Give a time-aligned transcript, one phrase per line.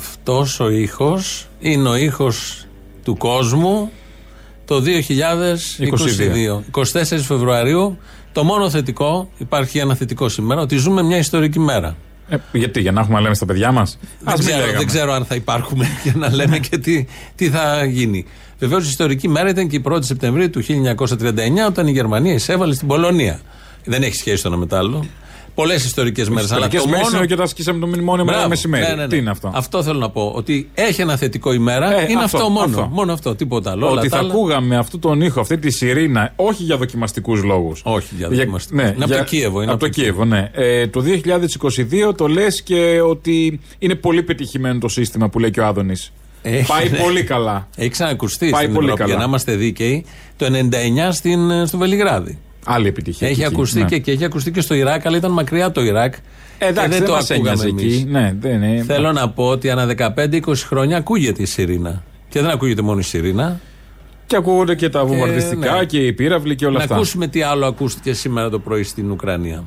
[0.00, 2.66] Αυτός ο ήχος είναι ο ήχος
[3.04, 3.90] του κόσμου
[4.64, 6.62] το 2022.
[6.70, 7.98] 24 Φεβρουαρίου.
[8.32, 11.96] Το μόνο θετικό, υπάρχει ένα θετικό σήμερα, ότι ζούμε μια ιστορική μέρα.
[12.28, 15.24] Ε, γιατί, για να έχουμε να λέμε στα παιδιά μας; Δεν ξέρω, δεν ξέρω αν
[15.24, 18.24] θα υπάρχουμε για να λέμε και τι, τι θα γίνει.
[18.58, 20.66] Βεβαίως, η ιστορική μέρα ήταν και η 1η Σεπτεμβρίου του 1939,
[21.66, 23.40] όταν η Γερμανία εισέβαλε στην Πολωνία.
[23.84, 25.06] Δεν έχει σχέση το ένα με το άλλο.
[25.60, 26.52] Πολλές ιστορικές μέρες.
[26.52, 27.16] Αλλά Ιστορικές το μέρες μόνο.
[27.18, 28.48] είναι και όταν σκίσαμε το μνημόνιο μετά Μπράβο.
[28.48, 28.84] μεσημέρι.
[28.84, 29.06] Ναι, ναι, ναι.
[29.08, 30.32] Τι είναι αυτό; Αυτό θέλω να πω.
[30.36, 32.00] Ότι έχει ένα θετικό ημέρα.
[32.00, 32.64] Ε, είναι αυτό, αυτό, μόνο.
[32.64, 32.88] αυτό.
[32.92, 33.34] Μόνο αυτό.
[33.34, 33.86] Τίποτα άλλο.
[33.90, 37.42] Όλα Ότι τα θα άλλα- ακούγαμε αυτό τον ήχο, αυτή τη σιρήνα, όχι για δοκιμαστικούς
[37.42, 37.80] λόγους.
[37.84, 38.82] Όχι για δοκιμαστικούς.
[38.82, 40.50] ναι, Είναι από το Κίεβο, είναι από το από το Κίεβο, ναι.
[40.52, 45.60] Ε, το 2022 το λες και ότι είναι πολύ πετυχημένο το σύστημα που λέει και
[45.60, 46.12] ο Άδωνης.
[46.42, 46.98] Έχει, Πάει ναι.
[46.98, 47.68] πολύ καλά.
[47.76, 49.14] Έχει ξανακουστεί Πάει στην πολύ Ευρώπη, καλά.
[49.14, 50.04] για να είμαστε δίκαιοι.
[50.36, 52.38] Το 99 στην, στο Βελιγράδι.
[52.64, 53.28] Άλλη επιτυχία.
[53.28, 53.84] Έχει και εκεί, ακουστεί ναι.
[53.84, 56.14] και, και έχει ακουστεί και στο Ιράκ, αλλά ήταν μακριά το Ιράκ.
[56.58, 57.96] Ε, εντάξει, και δεν, το μας ακούγαμε ένοιαζε εμείς.
[57.96, 58.04] εκεί.
[58.10, 58.82] Ναι, δεν είναι.
[58.82, 62.02] Θέλω να πω ότι ανά 15-20 χρόνια ακούγεται η Σιρήνα.
[62.28, 63.60] Και δεν ακούγεται μόνο η Σιρήνα.
[64.26, 65.84] Και ακούγονται και τα βομβαρδιστικά ναι.
[65.84, 66.94] και οι πύραυλοι και όλα να αυτά.
[66.94, 69.64] ακούσουμε τι άλλο ακούστηκε σήμερα το πρωί στην Ουκρανία.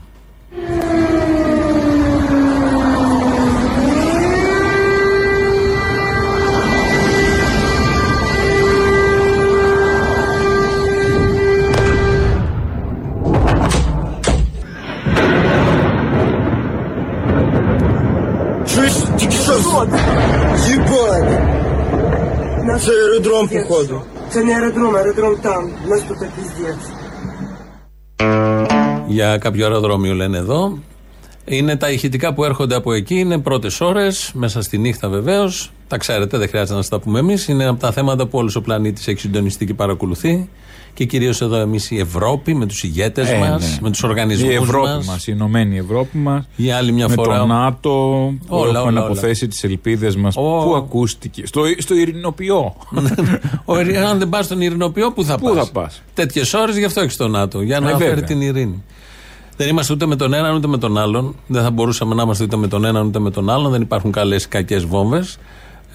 [19.82, 21.30] Єбать!
[22.84, 24.02] Це аеродром, походу.
[24.28, 25.70] Це не аеродром, аеродром там.
[25.84, 26.80] У нас тут пиздец.
[29.06, 30.78] Για κάποιο αεροδρόμιο λένε εδώ.
[31.44, 35.50] Είναι τα ηχητικά που έρχονται από εκεί, είναι πρώτε ώρε, μέσα στη νύχτα βεβαίω.
[35.88, 37.36] Τα ξέρετε, δεν χρειάζεται να σα τα πούμε εμεί.
[37.46, 40.48] Είναι από τα θέματα που όλο ο πλανήτη έχει συντονιστεί και παρακολουθεί.
[40.95, 43.77] Και κυρίως εδώ εμείς η Ευρώπη, με τους ηγέτες Ε, μας, ναι.
[43.81, 45.05] με τους οργανισμούς Η Ευρώπη μας.
[45.05, 46.43] μα, η Ενωμένη Ευρώπη μας.
[46.55, 47.37] Για άλλη μια με φορά.
[47.39, 47.89] το ΝΑΤΟ
[48.47, 50.35] που Όλα, έχουμε όλα, να αποθέσει τις ελπίδες μας.
[50.37, 50.41] Ω.
[50.65, 52.75] Πού ακούστηκε; Στο, στο ειρηνοποιό.
[53.65, 56.77] Ο, Ιρη- αν δεν πας στον ειρηνοποιό, πού θα Πού πας θα πας; Τέτοιες ώρες
[56.77, 57.61] γι' αυτό έχεις το ΝΑΤΟ.
[57.61, 58.23] Για να Ε, φέρει βέβαια.
[58.23, 58.83] την ειρήνη.
[59.57, 61.35] Δεν είμαστε ούτε με τον έναν ούτε με τον άλλον.
[61.47, 63.71] Δεν θα μπορούσαμε να είμαστε ούτε με τον έναν ούτε με τον άλλον.
[63.71, 65.37] Δεν υπάρχουν καλές ή κακές βόμβες.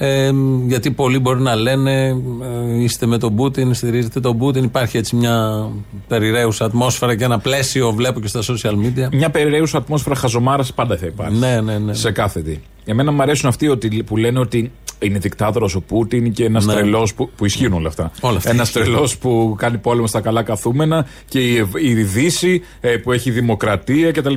[0.00, 0.30] Ε,
[0.66, 4.64] γιατί πολλοί μπορεί να λένε ε, είστε με τον Πούτιν, στηρίζετε τον Πούτιν.
[4.64, 5.68] Υπάρχει έτσι μια
[6.08, 9.08] περιραίουσα ατμόσφαιρα και ένα πλαίσιο, βλέπω και στα social media.
[9.12, 11.38] Μια περιραίουσα ατμόσφαιρα χαζομάρας πάντα θα υπάρχει.
[11.38, 11.94] Ναι, ναι, ναι.
[11.94, 12.58] Σε κάθε τι.
[12.84, 16.72] Εμένα μου αρέσουν αυτοί ότι, που λένε ότι είναι δικτάτορος ο Πούτιν και ένας Ναι.
[16.72, 18.10] τρελός που, που ισχύουν όλα αυτά.
[18.20, 18.84] Όλα αυτά Ένας ισχύουν.
[18.84, 23.30] τρελός που κάνει πόλεμο στα καλά καθούμενα και η, Ευ- η Δύση ε, που έχει
[23.30, 24.34] δημοκρατία κτλ.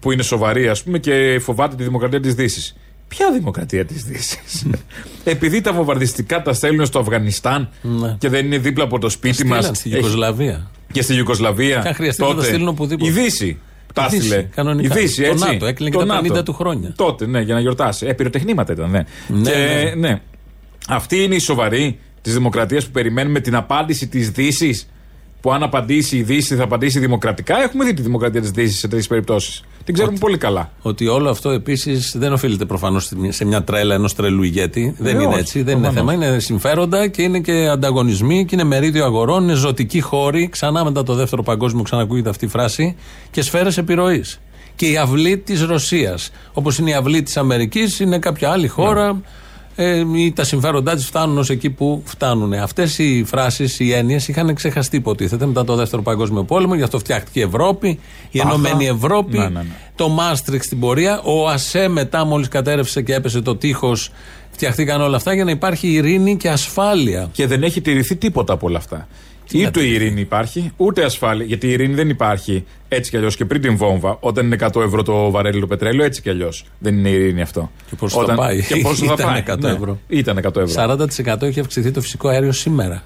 [0.00, 2.76] Που είναι σοβαρή, ας πούμε, και φοβάται τη δημοκρατία της Δύσης.
[3.16, 4.66] Ποια δημοκρατία της Δύσης;
[5.24, 8.16] Επειδή τα βομβαρδιστικά τα στέλνουν στο Αφγανιστάν Ναι.
[8.18, 9.56] και δεν είναι δίπλα από το σπίτι μα.
[9.56, 10.70] Στείλαν στη Ιουγκοσλαβία.
[10.92, 11.78] Και στη Ιουγκοσλαβία.
[11.80, 13.10] Και αν χρειαστεί θα τα τότε στείλουν οπουδήποτε.
[13.10, 13.58] Η Δύση.
[13.94, 14.42] Τα Δύση, έστειλε.
[14.42, 14.98] κανονικά.
[14.98, 15.44] Η Δύση, Το έτσι.
[15.52, 16.42] ΝΑΤΟ, έκλεινε και Το τα 50 ΝΑΤΟ.
[16.42, 16.92] του χρόνια.
[16.96, 18.06] Τότε, ναι, για να γιορτάσει.
[18.06, 19.02] Ε, πυροτεχνήματα ήταν, ναι.
[19.28, 19.56] Ναι, και,
[19.96, 20.08] ναι.
[20.08, 20.20] ναι.
[20.88, 24.88] Αυτή είναι η σοβαρή της δημοκρατίας που περιμένουμε την απάντηση της Δύσης.
[25.44, 27.62] Που αν απαντήσει η Δύση θα απαντήσει δημοκρατικά.
[27.62, 29.62] Έχουμε δει τη δημοκρατία της Δύσης σε τέτοιε περιπτώσεις.
[29.84, 30.70] Την ξέρουμε πολύ καλά.
[30.82, 34.94] Ότι όλο αυτό επίσης δεν οφείλεται προφανώς σε μια τρέλα ενός τρελού ηγέτη.
[34.98, 35.62] δεν είναι όχι, έτσι.
[35.62, 36.12] Δεν είναι προφανώς.
[36.14, 36.26] θέμα.
[36.26, 39.42] Είναι συμφέροντα και είναι και ανταγωνισμοί και είναι μερίδιο αγορών.
[39.42, 40.48] Είναι ζωτικοί χώροι.
[40.48, 42.96] Ξανά μετά το δεύτερο παγκόσμιο ξανακούγεται αυτή η φράση.
[43.30, 44.40] Και σφαίρες επιρροής.
[44.74, 46.30] Και η αυλή της Ρωσίας.
[46.52, 49.20] Όπως είναι η αυλή της Αμερικής, είναι κάποια άλλη χώρα.
[49.76, 52.52] Ε, ή τα συμφέροντά της φτάνουν ως εκεί που φτάνουν.
[52.52, 56.74] Αυτές οι φράσεις, οι έννοιες είχαν ξεχαστεί, υποτίθεται, μετά το δεύτερο παγκόσμιο πόλεμο.
[56.74, 57.88] Γι' αυτό φτιάχτηκε η Ευρώπη,
[58.30, 58.48] η Άχα.
[58.48, 59.64] Ενωμένη Ευρώπη, Ναι, ναι, ναι.
[59.94, 61.20] το Μάστριξ στην πορεία.
[61.24, 64.10] Ο ΑΣΕ μετά, μόλις κατέρευσε και έπεσε το τείχος,
[64.50, 67.28] φτιαχτήκαν όλα αυτά για να υπάρχει ειρήνη και ασφάλεια.
[67.32, 69.08] Και δεν έχει τηρηθεί τίποτα από όλα αυτά.
[69.66, 71.44] Ούτε η ειρήνη υπάρχει, ούτε ασφάλεια.
[71.46, 74.16] Γιατί η ειρήνη δεν υπάρχει έτσι κι αλλιώς και πριν την βόμβα.
[74.20, 76.64] Όταν είναι 100 ευρώ το βαρέλι το πετρέλαιο, έτσι κι αλλιώς.
[76.78, 77.70] Δεν είναι ειρήνη αυτό.
[77.90, 79.42] Και πόσο θα πάει; Και πόσο θα Ήταν πάει.
[79.46, 79.98] 100 Ναι, ευρώ.
[80.08, 80.96] Ήταν 100 ευρώ.
[81.36, 83.02] 40% έχει αυξηθεί το φυσικό αέριο σήμερα.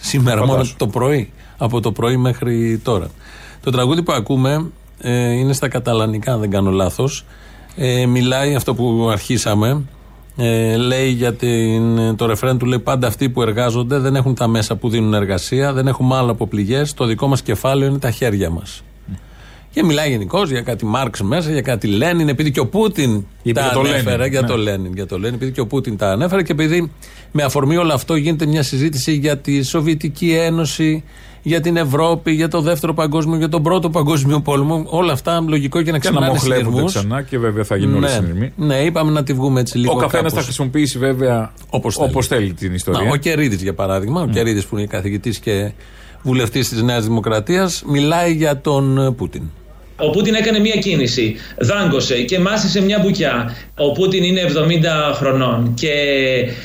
[0.00, 0.76] Σήμερα, μόνο Φαντάσου.
[0.76, 1.30] το πρωί.
[1.56, 3.10] Από το πρωί μέχρι τώρα.
[3.62, 4.70] Το τραγούδι που ακούμε
[5.00, 7.24] ε, είναι στα καταλανικά, αν δεν κάνω λάθος.
[7.76, 9.82] Ε, μιλάει αυτό που αρχίσαμε.
[10.40, 14.46] Ε, λέει για την, το ρεφρέν του λέει πάντα αυτοί που εργάζονται δεν έχουν τα
[14.46, 16.94] μέσα που δίνουν εργασία, δεν έχουμε άλλο από πληγές.
[16.94, 18.82] Το δικό μας κεφάλαιο είναι τα χέρια μας.
[19.70, 23.60] Και μιλάει γενικώς για κάτι Μάρξ μέσα, για κάτι Λένιν, επειδή και ο Πούτιν Είπε
[23.60, 24.16] τα για το ανέφερε.
[24.16, 24.46] Λένιν, για ναι.
[24.46, 26.92] το Λένιν, για το Λένιν, επειδή και ο Πούτιν τα ανέφερε και επειδή
[27.32, 31.04] με αφορμή όλο αυτό γίνεται μια συζήτηση για τη Σοβιετική Ένωση,
[31.48, 34.84] για την Ευρώπη, για το δεύτερο παγκόσμιο, για τον πρώτο παγκόσμιο πόλεμο.
[34.86, 36.92] Όλα αυτά λογικό και να Και να ξυπνάνε μοχλεύονται συνειρμούς.
[36.94, 38.52] ξανά και βέβαια θα γίνουν όλοι Ναι, συνειρμοί.
[38.56, 39.92] ναι, είπαμε να τη βγούμε έτσι λίγο.
[39.92, 40.32] Ο καθένας κάπως.
[40.38, 42.08] θα χρησιμοποιήσει βέβαια Όπως θέλει.
[42.10, 43.02] όπως θέλει την ιστορία.
[43.02, 45.72] Να, ο Κερίδης, για παράδειγμα, ο Κερίδης που είναι καθηγητής και
[46.22, 49.42] βουλευτής της Νέας Δημοκρατίας, μιλάει για τον ε, Πούτιν.
[50.00, 53.56] Ο Πούτιν έκανε μία κίνηση, δάγκωσε και μάσησε μια μπουκιά.
[53.76, 54.40] Ο Πούτιν είναι
[55.10, 55.92] 70 χρονών και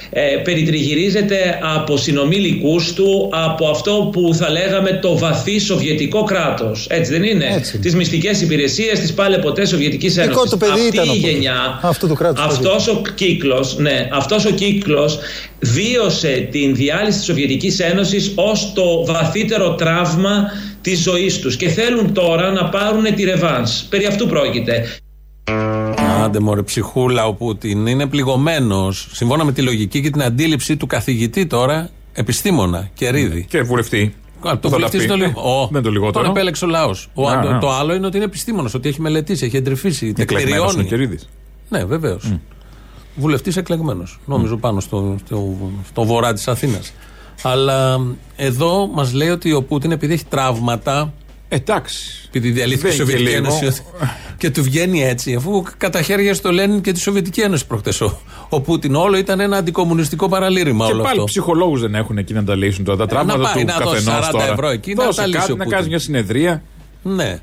[0.10, 6.88] ε, περιτριγυρίζεται από συνομήλικούς του από αυτό που θα λέγαμε το βαθύ σοβιετικό κράτος.
[6.90, 7.78] Έτσι δεν είναι; Έτσι.
[7.80, 10.50] Τις μυστικές υπηρεσίες της πάλι ποτέ Σοβιετικής Δικό Ένωσης.
[10.52, 11.30] του παιδί Αυτή ήταν ο η Πούτιν.
[11.30, 15.20] γενιά, Αυτού του κράτους αυτός ο κύκλος, ναι, αυτός ο κύκλος
[15.60, 20.52] βίωσε την διάλυση της Σοβιετικής Ένωσης ως το βαθύτερο τραύμα
[20.84, 23.84] της ζωής τους και θέλουν τώρα να πάρουν τη ρεβάνς.
[23.84, 24.98] Περί αυτού πρόκειται.
[26.24, 29.08] Άντε μωρέ ψυχούλα ο Πούτιν είναι πληγωμένος.
[29.12, 33.46] Σύμφωνα με τη λογική και την αντίληψη του καθηγητή τώρα, επιστήμονα, Κερίδη.
[33.50, 34.16] Και βουλευτή.
[34.48, 35.06] Α, Το Που θα τα βουλευτής πει.
[35.06, 35.42] είναι το λίγο.
[35.60, 36.24] Δεν είναι το λιγότερο.
[36.26, 37.10] Τον επέλεξε ο λαός.
[37.28, 37.58] Α, α.
[37.60, 40.82] Το άλλο είναι ότι είναι επιστήμονας, ότι έχει μελετήσει, έχει εντρυφήσει, Εκλεγμένος είναι τεκμηριώνει.
[40.82, 41.30] ο Κερίδης.
[41.70, 42.34] Ναι, βεβαίως.
[43.16, 44.20] Βουλευτής εκλεγμένος.
[44.26, 45.58] Νομίζω πάνω στο, στο,
[45.88, 46.94] στο βορρά της Αθήνας.
[47.42, 48.02] Αλλά
[48.36, 51.14] εδώ μας λέει ότι ο Πούτιν επειδή έχει τραύματα,
[51.50, 51.98] Εντάξει.
[52.28, 53.46] επειδή διαλύθηκε η Δεν Σοβιετική και λίγο.
[53.48, 53.82] Ένωση ότι-
[54.38, 58.20] και του βγαίνει έτσι, αφού κατά χέρια στο Λένιν και τη Σοβιετική Ένωση προχτές ο,
[58.50, 58.96] ο Πούτιν.
[58.96, 61.24] Όλο ήταν ένα αντικομουνιστικό παραλήρημα Και όλο πάλι αυτό.
[61.24, 62.98] ψυχολόγους δεν έχουν εκεί να τα λύσουν τώρα.
[62.98, 64.52] Τα τραύματα να πάει του να δώσει καθενός 40 τώρα.
[64.52, 65.78] ευρώ εκεί, να Δώσε τα λύσει κάτι, ο να Πούτιν.
[65.78, 66.64] κάνει μια συνεδρία.
[67.04, 67.40] Ναι.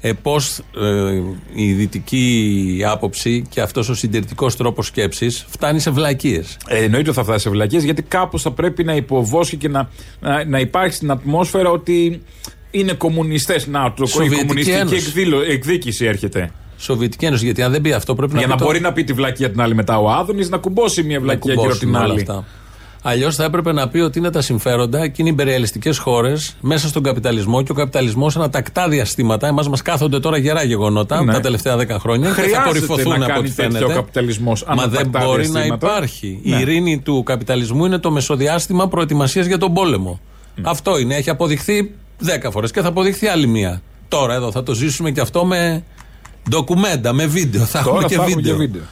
[0.00, 1.20] Ε, Πώς ε,
[1.54, 6.56] η δυτική άποψη και αυτός ο συντηρητικός τρόπος σκέψης φτάνει σε βλακίες.
[6.68, 9.88] Ε, εννοείται ότι θα φτάσει σε βλακίες γιατί κάπως θα πρέπει να υποβόσχει και να,
[10.20, 12.22] να, να υπάρχει στην ατμόσφαιρα ότι
[12.70, 13.66] είναι κομμουνιστές.
[13.66, 14.96] Να, το η Σοβιετική κομμουνιστική Ένωση.
[14.96, 16.50] εκδήλω, εκδίκηση έρχεται.
[16.78, 18.92] Σοβιετική Ένωση, γιατί αν δεν πει αυτό πρέπει Για να να πει το- μπορεί να
[18.92, 21.80] πει τη βλακία την άλλη μετά ο Άδωνης, να κουμπώσει μια να βλακία γύρω κουμπώσουν
[21.80, 22.20] την όλα άλλη.
[22.20, 22.44] αυτά.
[23.02, 27.02] Αλλιώς θα έπρεπε να πει ότι είναι τα συμφέροντα και είναι υπεριαλιστικές χώρες μέσα στον
[27.02, 29.46] καπιταλισμό και ο καπιταλισμός ανατακτά διαστήματα.
[29.46, 31.32] Εμάς μας κάθονται τώρα γερά γεγονότα Ναι.
[31.32, 33.92] τα τελευταία δέκα χρόνια και θα Χρειάζεται κορυφωθούν να από κάνει ό,τι τέτοιο φαίνεται.
[33.92, 35.86] ο καπιταλισμός Μα δεν ανατακτά μπορεί να διαστήματα.
[35.86, 36.40] υπάρχει.
[36.44, 36.56] Ναι.
[36.56, 40.20] Η ειρήνη του καπιταλισμού είναι το μεσοδιάστημα προετοιμασίας για τον πόλεμο.
[40.54, 40.70] Ναι.
[40.70, 41.14] Αυτό είναι.
[41.16, 43.82] Έχει αποδειχθεί δέκα φορές και θα αποδειχθεί άλλη μία.
[44.08, 45.84] Τώρα εδώ θα το ζήσουμε και αυτό με
[46.50, 47.64] ντοκουμέντα, με βίντεο.
[47.64, 48.52] Θα έχουμε Τώρα και θα έχουμε βίντεο.
[48.56, 48.82] και βίντεο.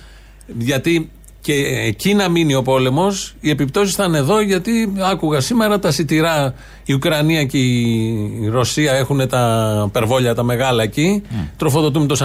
[0.58, 1.10] Γιατί
[1.46, 1.54] και
[1.86, 4.40] εκεί να μείνει ο πόλεμος, οι επιπτώσεις θα είναι εδώ.
[4.40, 10.82] Γιατί άκουγα σήμερα τα σιτηρά, η Ουκρανία και η Ρωσία έχουν τα περβόλια τα μεγάλα
[10.82, 11.22] εκεί.
[11.56, 12.16] Τροφοδοτούν το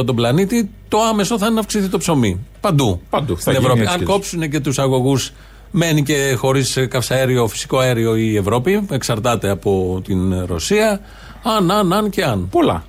[0.00, 0.70] 40% τον πλανήτη.
[0.88, 2.38] Το άμεσο θα είναι να αυξηθεί το ψωμί.
[2.60, 3.00] Παντού.
[3.10, 3.34] Παντού.
[3.34, 3.80] Θα Στην γίνει Ευρώπη.
[3.80, 4.14] έτσι Αν κι έτσι.
[4.14, 5.32] κόψουν και τους αγωγούς,
[5.70, 8.86] μένει και χωρίς καυσαέριο, φυσικό αέριο η Ευρώπη.
[8.90, 11.00] Εξαρτάται από την Ρωσία.
[11.42, 12.48] Αν, αν, αν και αν.
[12.50, 12.84] Πολλά.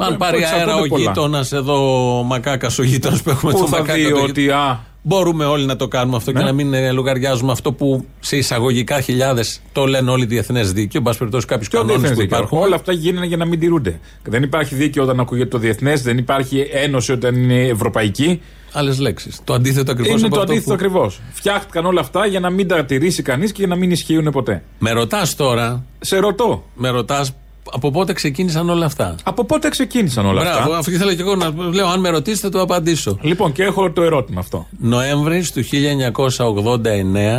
[0.00, 1.02] Αν Ε, πάρει εξαρτώνται αέρα ο πολλά.
[1.04, 1.78] γείτονας εδώ,
[2.26, 3.94] μακάκας ο γείτονας που έχουμε Πού το θα μακάκα.
[3.98, 4.60] δει το ότι γείτονα.
[4.60, 4.78] α,
[5.08, 6.38] Μπορούμε όλοι να το κάνουμε αυτό Ναι.
[6.38, 10.98] και να μην ε, λογαριάζουμε αυτό που σε εισαγωγικά χιλιάδες το λένε όλοι διεθνές δίκαιο.
[11.00, 12.38] Εν πάση περιπτώσει, κάποιους Ποιο κανόνες διεθνές που δίκαιο.
[12.38, 12.66] υπάρχουν.
[12.66, 14.00] Όλα αυτά γίνανε για να μην τηρούνται.
[14.22, 18.40] Δεν υπάρχει δίκαιο όταν ακούγεται το διεθνές, δεν υπάρχει ένωση όταν είναι ευρωπαϊκή.
[18.72, 19.40] Άλλες λέξεις.
[19.44, 20.84] Το αντίθετο ακριβώς είναι από το αυτό αντίθετο που...
[20.84, 21.20] ακριβώς.
[21.32, 24.62] Φτιάχτηκαν όλα αυτά για να μην τα τηρήσει κανείς και για να μην ισχύουν ποτέ.
[24.78, 27.32] Με ρωτάς τώρα, Σε ρωτώ, με ρωτάς
[27.72, 31.34] από πότε ξεκίνησαν όλα αυτά; από πότε ξεκίνησαν όλα Μπράβο, αυτά; αυτό ήθελα και εγώ
[31.36, 31.86] να λέω.
[31.86, 33.18] Αν με ρωτήσετε, θα το απαντήσω.
[33.20, 34.66] Λοιπόν, και έχω το ερώτημα αυτό.
[34.78, 35.64] Νοέμβρη του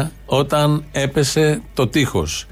[0.06, 2.48] 1989 όταν έπεσε το τείχος.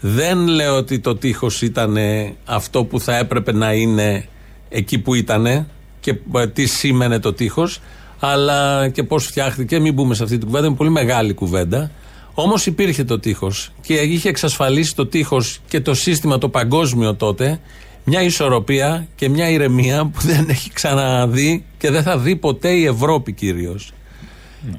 [0.00, 1.96] Δεν λέω ότι το τείχος ήταν
[2.44, 4.28] αυτό που θα έπρεπε να είναι
[4.68, 5.66] εκεί που ήταν
[6.00, 7.80] και ε, τι σήμαινε το τείχος
[8.20, 11.90] αλλά και πώς φτιάχτηκε, μην μπούμε σε αυτή την κουβέντα, είναι πολύ μεγάλη κουβέντα.
[12.38, 17.60] Όμως υπήρχε το τείχος και είχε εξασφαλίσει το τείχος και το σύστημα το παγκόσμιο τότε
[18.04, 22.84] μια ισορροπία και μια ηρεμία που δεν έχει ξαναδεί και δεν θα δει ποτέ η
[22.84, 23.92] Ευρώπη κυρίως.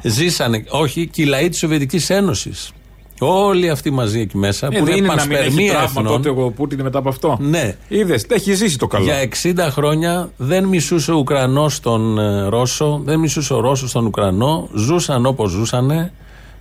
[0.02, 2.72] Ζήσανε, όχι, και οι λαοί της Σοβιετικής Ένωσης.
[3.20, 6.02] Όλοι αυτοί μαζί εκεί μέσα, Ε, που δεν είναι είναι να μην έχει πανσπερμία τραύμα
[6.02, 7.38] εθνών, τότε ο Πούτιν μετά από αυτό.
[7.40, 7.76] Ναι.
[7.88, 9.04] Είδες, τα έχει ζήσει το καλό.
[9.04, 14.06] για 60 χρόνια δεν μισούσε ο Ουκρανός τον ε, Ρώσο, δεν μισούσε ο Ρώσος τον
[14.06, 16.12] Ουκρανό, ζούσαν όπως ζούσανε,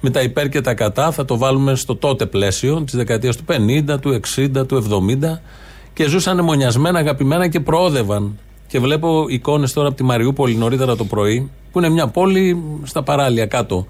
[0.01, 3.45] με τα υπέρ και τα κατά, θα το βάλουμε στο τότε πλαίσιο, της δεκαετίας του
[3.45, 5.41] 50, του 60, του 70,
[5.93, 8.39] και ζούσαν μονιασμένα, αγαπημένα και προόδευαν.
[8.67, 13.03] Και βλέπω εικόνες τώρα από τη Μαριούπολη νωρίτερα το πρωί, που είναι μια πόλη στα
[13.03, 13.87] παράλια κάτω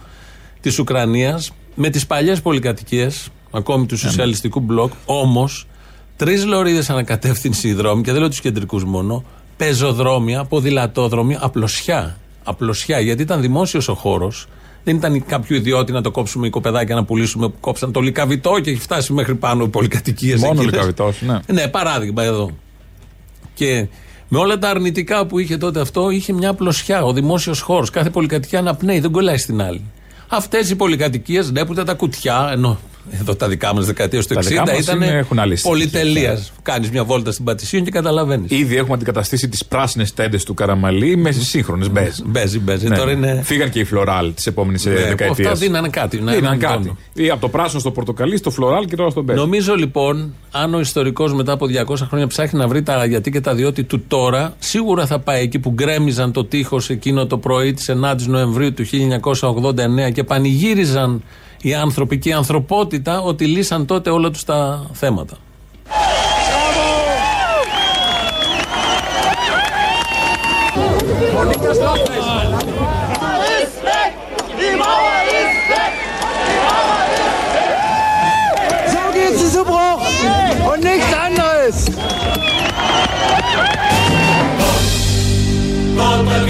[0.61, 5.67] της Ουκρανίας, με τις παλιές πολυκατοικίες, ακόμη του σοσιαλιστικού μπλοκ, όμως
[6.17, 9.25] Τρεις λωρίδες ανακατεύθυνση δρόμοι, και δεν λέω τους κεντρικούς μόνο,
[9.57, 12.17] πεζοδρόμια, ποδηλατόδρομοι, απλωσιά.
[12.45, 14.47] Απλωσιά, γιατί ήταν δημόσιος ο χώρος.
[14.87, 18.71] Δεν ήταν κάποιο ιδιότητα να το κόψουμε οικοπεδάκια να πουλήσουμε που κόψαν το λικαβιτό και
[18.71, 20.41] έχει φτάσει μέχρι πάνω οι πολυκατοικίες.
[20.41, 21.39] Μόνο λικαβιτός, ναι.
[21.53, 22.51] Ναι, παράδειγμα εδώ.
[23.55, 23.87] Και
[24.29, 27.05] με όλα τα αρνητικά που είχε τότε αυτό, είχε μια απλωσιά.
[27.05, 27.91] Ο δημόσιος χώρος.
[27.91, 29.85] Κάθε πολυκατοικία αναπνέει, δεν κολλάει στην άλλη.
[30.29, 32.79] Αυτές οι πολυκατοικίες, ναι, που ήταν τα κουτιά, ενώ
[33.11, 34.45] εδώ τα δικά μας δεκαετία του 60
[34.81, 35.03] ήταν
[35.63, 36.53] πολυτελείας.
[36.63, 38.51] Κάνεις μια βόλτα στην Πατησίων και καταλαβαίνεις.
[38.51, 42.19] Ήδη έχουμε αντικαταστήσει τις πράσινες τέντες του Καραμαλή με σύγχρονες μπέζ.
[42.25, 42.89] Μπέζι, μπέζι.
[42.89, 42.97] Ναι.
[42.97, 43.41] Τώρα είναι...
[43.45, 45.29] Φύγαν και οι φλωράλ τη επόμενη ναι, δεκαετία.
[45.29, 46.21] Αυτά δίνανε κάτι.
[46.21, 46.97] Να δίνανε κάτι.
[47.13, 49.37] Ή από το πράσινο στο πορτοκαλί, στο φλωράλ και τώρα στο μπέζ.
[49.37, 53.41] Νομίζω λοιπόν, αν ο ιστορικός μετά από 200 χρόνια ψάχνει να βρει τα γιατί και
[53.41, 57.73] τα διότι του τώρα, σίγουρα θα πάει εκεί που γκρέμιζαν το τείχος εκείνο το πρωί
[57.73, 58.85] της 9η Νοεμβρίου του
[59.41, 61.23] 1989 και πανηγύριζαν
[61.69, 65.37] οι άνθρωποι και η ανθρωπότητα ότι λύσαν τότε όλα τους τα θέματα.
[78.93, 80.07] So geht's zu Bruch
[80.71, 81.77] und nichts anderes.
[85.99, 86.45] Tot el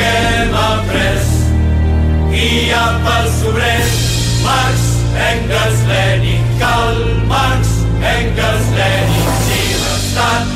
[5.17, 7.69] Engels Lenin, Karl Marx,
[8.01, 10.47] Engels Lenin, Sierra Stadt,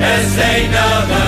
[0.00, 1.25] es er zijn namen.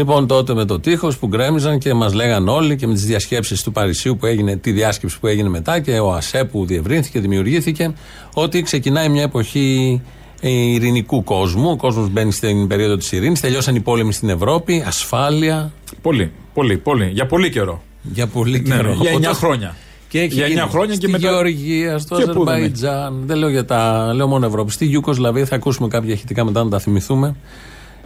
[0.00, 3.62] Λοιπόν, τότε με το τείχος που γκρέμιζαν και μας λέγαν όλοι και με τις διασκέψεις
[3.62, 7.92] του Παρισίου που έγινε, τη διάσκεψη που έγινε μετά και ο ΑΣΕ που διευρύνθηκε, δημιουργήθηκε,
[8.34, 10.00] ότι ξεκινάει μια εποχή
[10.40, 11.70] ε, ειρηνικού κόσμου.
[11.70, 13.40] Ο κόσμος μπαίνει στην περίοδο της ειρήνης.
[13.40, 15.72] Τελειώσαν οι πόλεμοι στην Ευρώπη, ασφάλεια.
[16.02, 17.10] Πολύ, πολύ, πολύ.
[17.12, 17.82] Για πολύ καιρό.
[18.02, 18.88] Για πολύ Ναι, καιρό.
[18.88, 19.76] ναι, για 9 Οπότε- χρόνια.
[20.08, 23.22] Και έχει Για γίνει 9 χρόνια και στη μετά- Γεωργία, στο Και πού δεν Αζερβαϊτζάν.
[23.26, 24.10] Δεν λέω για τα.
[24.14, 24.70] Λέω μόνο Ευρώπη.
[24.72, 27.36] Στη Ιουκοσλαβία θα ακούσουμε κάποια ηχητικά μετά να τα θυμηθούμε.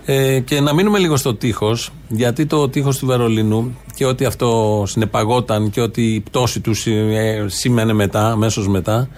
[0.07, 4.83] Ε, και να μείνουμε λίγο στο τείχος, γιατί το τείχος του Βερολίνου και ότι αυτό
[4.87, 9.09] συνεπαγόταν και ότι η πτώση του σι- ε, σήμαινε μετά, αμέσως μετά,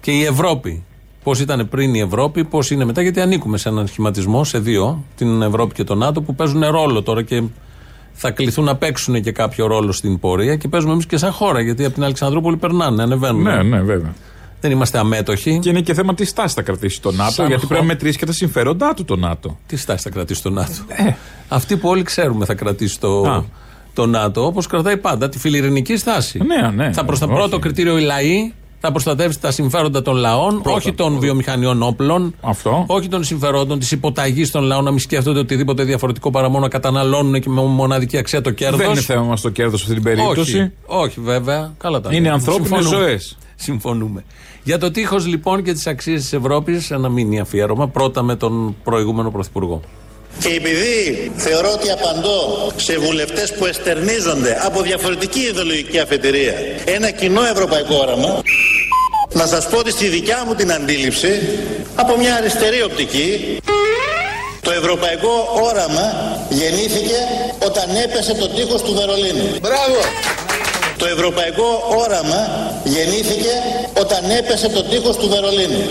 [0.00, 0.84] και η Ευρώπη.
[1.22, 5.04] Πώς ήταν πριν η Ευρώπη, πώς είναι μετά, γιατί ανήκουμε σε έναν σχηματισμό, σε δύο,
[5.16, 7.42] την Ευρώπη και τον ΝΑΤΟ, που παίζουν ρόλο τώρα και
[8.12, 11.60] θα κληθούν να παίξουν και κάποιο ρόλο στην πορεία και παίζουμε εμείς και σαν χώρα,
[11.60, 13.42] γιατί από την Αλεξανδρούπολη περνάνε, ανεβαίνουν.
[13.42, 14.14] Ναι, ναι, βέβαια.
[14.62, 15.58] Δεν είμαστε αμέτωχοι.
[15.58, 17.92] Και είναι και θέμα τι στάση θα κρατήσει το ΝΑΤΟ, Σαν γιατί χω- πρέπει να
[17.92, 19.58] μετρήσει και τα συμφέροντά του το ΝΑΤΟ.
[19.66, 20.72] Τι στάση θα κρατήσει το ΝΑΤΟ;
[21.48, 23.28] Αυτή που όλοι ξέρουμε θα κρατήσει το, Ε.
[23.28, 23.44] Α.
[23.94, 26.38] το ΝΑΤΟ, όπως κρατάει πάντα, τη φιλιρινική στάση.
[26.38, 26.92] Ναι, ναι.
[26.92, 27.34] Θα προς το Όχι.
[27.34, 30.76] πρώτο κριτήριο οι λαοί, θα προστατεύσει τα συμφέροντα των λαών, Πρώτα.
[30.76, 32.84] όχι των βιομηχανιών όπλων, Αυτό.
[32.88, 36.68] όχι των συμφερόντων, της υποταγής των λαών, να μην σκέφτονται οτιδήποτε διαφορετικό παρά μόνο να
[36.68, 38.78] καταναλώνουν και με μοναδική αξία το κέρδος.
[38.80, 40.58] Δεν είναι θέμα μας το κέρδος σε αυτή την περίπτωση.
[40.60, 41.72] Όχι, όχι βέβαια.
[41.78, 42.34] Καλά τα Είναι λέμε.
[42.34, 44.24] ανθρώπινες Συμφωνούμε.
[44.64, 44.70] Ζωές.
[44.70, 44.70] Συμφωνούμε.
[44.70, 47.88] Για το τείχος λοιπόν και τις αξίες της Ευρώπης, ένα μήνυμα αφιέρωμα.
[47.88, 49.80] Πρώτα με τον προηγούμενο Πρωθυπουργό.
[50.38, 56.52] Και επειδή θεωρώ ότι απαντώ σε βουλευτές που εστερνίζονται από διαφορετική ιδεολογική αφετηρία
[56.84, 58.42] ένα κοινό ευρωπαϊκό όραμα,
[59.32, 61.28] να σας πω ότι στη δικιά μου την αντίληψη,
[61.96, 63.58] από μια αριστερή οπτική,
[64.60, 66.06] το ευρωπαϊκό όραμα
[66.48, 67.18] γεννήθηκε
[67.66, 69.58] όταν έπεσε το τείχος του Βερολίνου.
[69.60, 69.96] Μπράβο!
[70.96, 71.64] Το ευρωπαϊκό
[72.02, 72.40] όραμα
[72.84, 73.50] γεννήθηκε
[74.00, 75.90] όταν έπεσε το τείχος του Βερολίνου.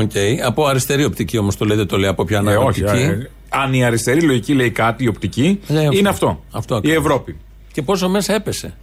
[0.00, 0.44] Οκ.
[0.44, 2.84] Από αριστερή οπτική όμως το λέτε, το λέει από ποια Ε, όχι.
[2.84, 3.02] οπτική.
[3.02, 5.98] ε, αν η αριστερή λογική λέει κάτι, η οπτική, Λέει αυτό.
[5.98, 6.44] είναι αυτό.
[6.50, 7.04] Αυτό η ακριβώς.
[7.04, 7.36] Ευρώπη.
[7.72, 8.74] Και πόσο μέσα έπεσε.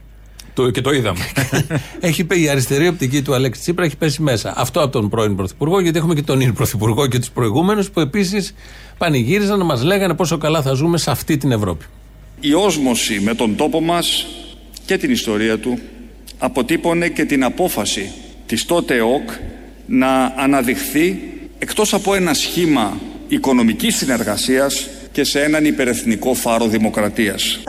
[0.54, 1.20] Το, και το είδαμε.
[2.00, 4.54] έχει πει η αριστερή οπτική του Αλέξη Τσίπρα έχει πέσει μέσα.
[4.58, 8.00] Αυτό από τον πρώην Πρωθυπουργό, γιατί έχουμε και τον ίδιο Πρωθυπουργό και τους προηγούμενους που
[8.00, 8.54] επίσης
[8.98, 11.86] πανηγύριζαν να μας λέγανε πόσο καλά θα ζούμε σε αυτή την Ευρώπη.
[12.40, 14.26] Η όσμωση με τον τόπο μας
[14.90, 15.80] και την ιστορία του
[16.38, 18.12] αποτύπωνε και την απόφαση
[18.46, 19.30] της τότε ΕΟΚ
[19.86, 27.60] να αναδειχθεί εκτός από ένα σχήμα οικονομικής συνεργασίας και σε έναν υπερεθνικό φάρο δημοκρατίας.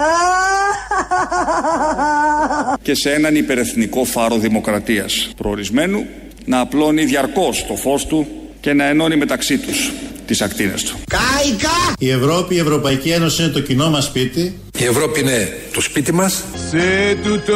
[2.82, 6.06] Και σε έναν υπερεθνικό φάρο δημοκρατίας προορισμένου
[6.44, 8.26] να απλώνει διαρκώς το φως του
[8.60, 9.92] και να ενώνει μεταξύ τους
[10.30, 10.96] τις ακτίνες του.
[11.08, 11.94] Κάικα!
[11.98, 14.58] Η Ευρώπη, η Ευρωπαϊκή Ένωση είναι το κοινό μας σπίτι.
[14.78, 16.44] Η Ευρώπη είναι το σπίτι μας.
[16.70, 17.52] Σε τούτο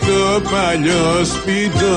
[0.00, 1.96] το παλιό σπιτό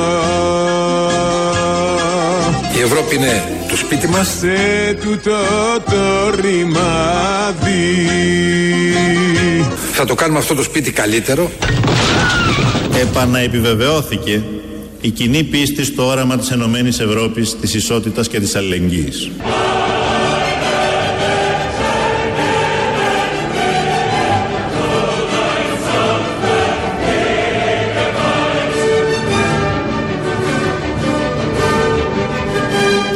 [2.77, 4.27] Η Ευρώπη είναι το σπίτι μας.
[4.27, 5.37] Σε τούτο
[5.85, 7.75] το ρημάδι
[9.91, 11.51] Θα το κάνουμε αυτό το σπίτι καλύτερο.
[13.01, 14.43] Επαναεπιβεβαιώθηκε
[15.05, 19.31] η κοινή πίστη στο όραμα της Ενωμένης Ευρώπης, της ισότητας και της αλληλεγγύης.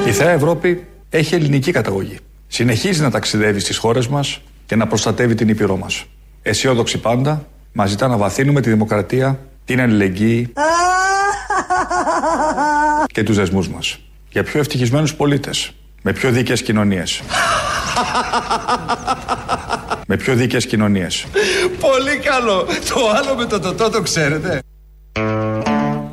[0.07, 2.17] Η Θεά Ευρώπη έχει ελληνική καταγωγή.
[2.47, 6.05] Συνεχίζει να ταξιδεύει στις χώρες μας και να προστατεύει την Ήπειρό μας.
[6.41, 10.53] Αισιόδοξη πάντα, μας ζητά να βαθύνουμε τη δημοκρατία, την αλληλεγγύη
[13.13, 13.99] και τους δεσμούς μας.
[14.31, 15.71] Για πιο ευτυχισμένους πολίτες,
[16.01, 17.21] με πιο δίκαιες κοινωνίες.
[20.07, 21.25] με πιο δίκαιες κοινωνίες.
[21.79, 24.61] Πολύ καλό Το άλλο με το τοτό το ξέρετε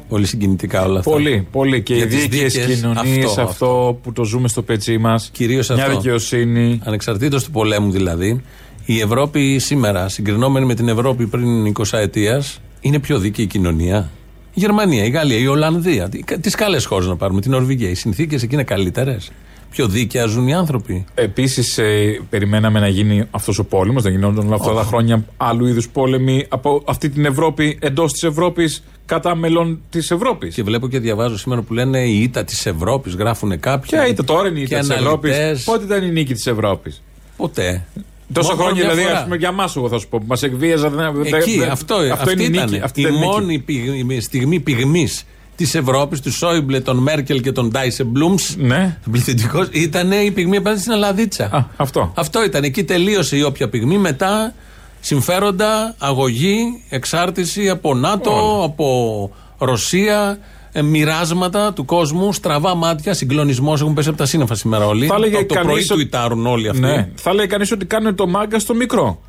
[0.08, 1.10] Πολύ συγκινητικά όλα αυτά.
[1.10, 1.82] Πολύ, πολύ.
[1.82, 5.30] Και οι Για τις δίκαιες δίκαιες, κοινωνίες, αυτό, αυτό, που το ζούμε στο πετσί μας.
[5.32, 5.97] Κυρίως Μια αυτό.
[5.97, 6.80] δικαιοσύνη.
[6.84, 8.42] Ανεξαρτήτως του πολέμου δηλαδή,
[8.84, 14.10] η Ευρώπη σήμερα, συγκρινόμενη με την Ευρώπη πριν 20 ετίας, είναι πιο δίκαιη η κοινωνία.
[14.56, 16.08] Η Γερμανία, η Γαλλία, η Ολλανδία.
[16.40, 17.90] Τι καλές χώρες να πάρουμε, την Νορβηγία.
[17.90, 19.30] Οι συνθήκες εκεί είναι καλύτερες.
[19.71, 21.04] Πιο δίκαια ζουν οι άνθρωποι.
[21.14, 25.66] Επίσης, ε, περιμέναμε να γίνει αυτός ο πόλεμος, δεν γινόταν όλα αυτά τα χρόνια άλλου
[25.66, 30.54] είδους πόλεμοι από αυτή την Ευρώπη, εντός της Ευρώπης, κατά μελών της Ευρώπης.
[30.54, 33.90] Και βλέπω και διαβάζω σήμερα που λένε η ήττα της Ευρώπης, γράφουν κάποιοι.
[33.90, 35.64] Ποια ήταν τώρα είναι η και ήττα της Ευρώπης; αναλυτές.
[35.64, 37.02] Πότε ήταν η νίκη της Ευρώπης;
[37.36, 37.86] Ποτέ.
[38.32, 39.19] Τόσα Μόνο χρόνια μια δηλαδή, φορά.
[39.19, 40.95] ας πούμε, για εμάς, εγώ θα σου πω, που μας εκβίαζαν.
[40.97, 42.71] δεν- Εκεί, δεν- αυτό, αυτό αυτή είναι η ήταν.
[42.71, 42.80] νίκη.
[42.84, 43.32] Αυτή η δεν είναι νίκη.
[43.41, 45.25] μόνη πυγ- στιγμή πυγμής
[45.56, 48.56] της Ευρώπης, του Σόιμπλε, τον Μέρκελ και τον Ντάισε Μπλουμς.
[48.56, 48.99] Ναι.
[49.10, 51.45] Πληθυντικός, ήταν η πυγμή απέναντι στην Ελλαδίτσα.
[51.45, 52.12] Α, αυτό.
[52.17, 52.62] Αυτό ήταν.
[52.65, 53.99] Εκεί τελείωσε η όποια πυγμή.
[53.99, 54.54] Μετά
[55.00, 60.39] συμφέροντα, αγωγή, εξάρτηση από ΝΑΤΟ, από Ρωσία, ε,
[60.82, 63.80] μοιράσματα του κόσμου, στραβά μάτια, συγκλονισμός.
[63.80, 65.06] Έχουν πέσει από τα σύννεφα σήμερα όλοι.
[65.06, 66.80] Θα έλεγε το, το κανείς πρωί ότι- του ητάρουν όλοι αυτοί.
[66.82, 67.08] Ναι.
[67.15, 69.21] Θα λέει κανείς ότι κάνουν το μάγκα στο μικρό.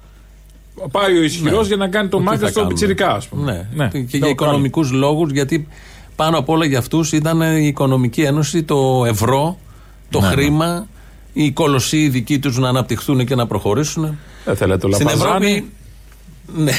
[0.91, 1.67] Πάει ο ισχυρός Ναι.
[1.67, 2.73] για να κάνει το Τι μάγκα θα στο κάνουμε.
[2.73, 3.69] πιτσιρικά, ας πούμε.
[3.73, 3.88] Ναι.
[3.88, 5.67] Και για Το οικονομικούς λόγους, γιατί
[6.15, 9.57] πάνω απ' όλα για αυτούς ήταν η Οικονομική Ένωση, το ευρώ,
[10.10, 10.33] το Ναι, ναι.
[10.33, 10.88] χρήμα,
[11.33, 14.17] οι κολοσσοί δικοί τους να αναπτυχθούν και να προχωρήσουν.
[14.45, 15.45] Δεν θέλετε το Στην λαπαζάνι.
[15.45, 15.71] Ευρώπη.
[16.55, 16.71] Ναι.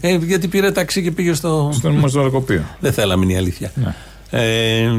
[0.00, 1.70] ε, γιατί πήρε ταξί και πήγε στο.
[1.72, 2.62] Στον μαστορακοπείο.
[2.80, 3.72] Δεν θέλαμε είναι η αλήθεια.
[3.74, 3.94] Ναι.
[4.30, 4.90] Ε,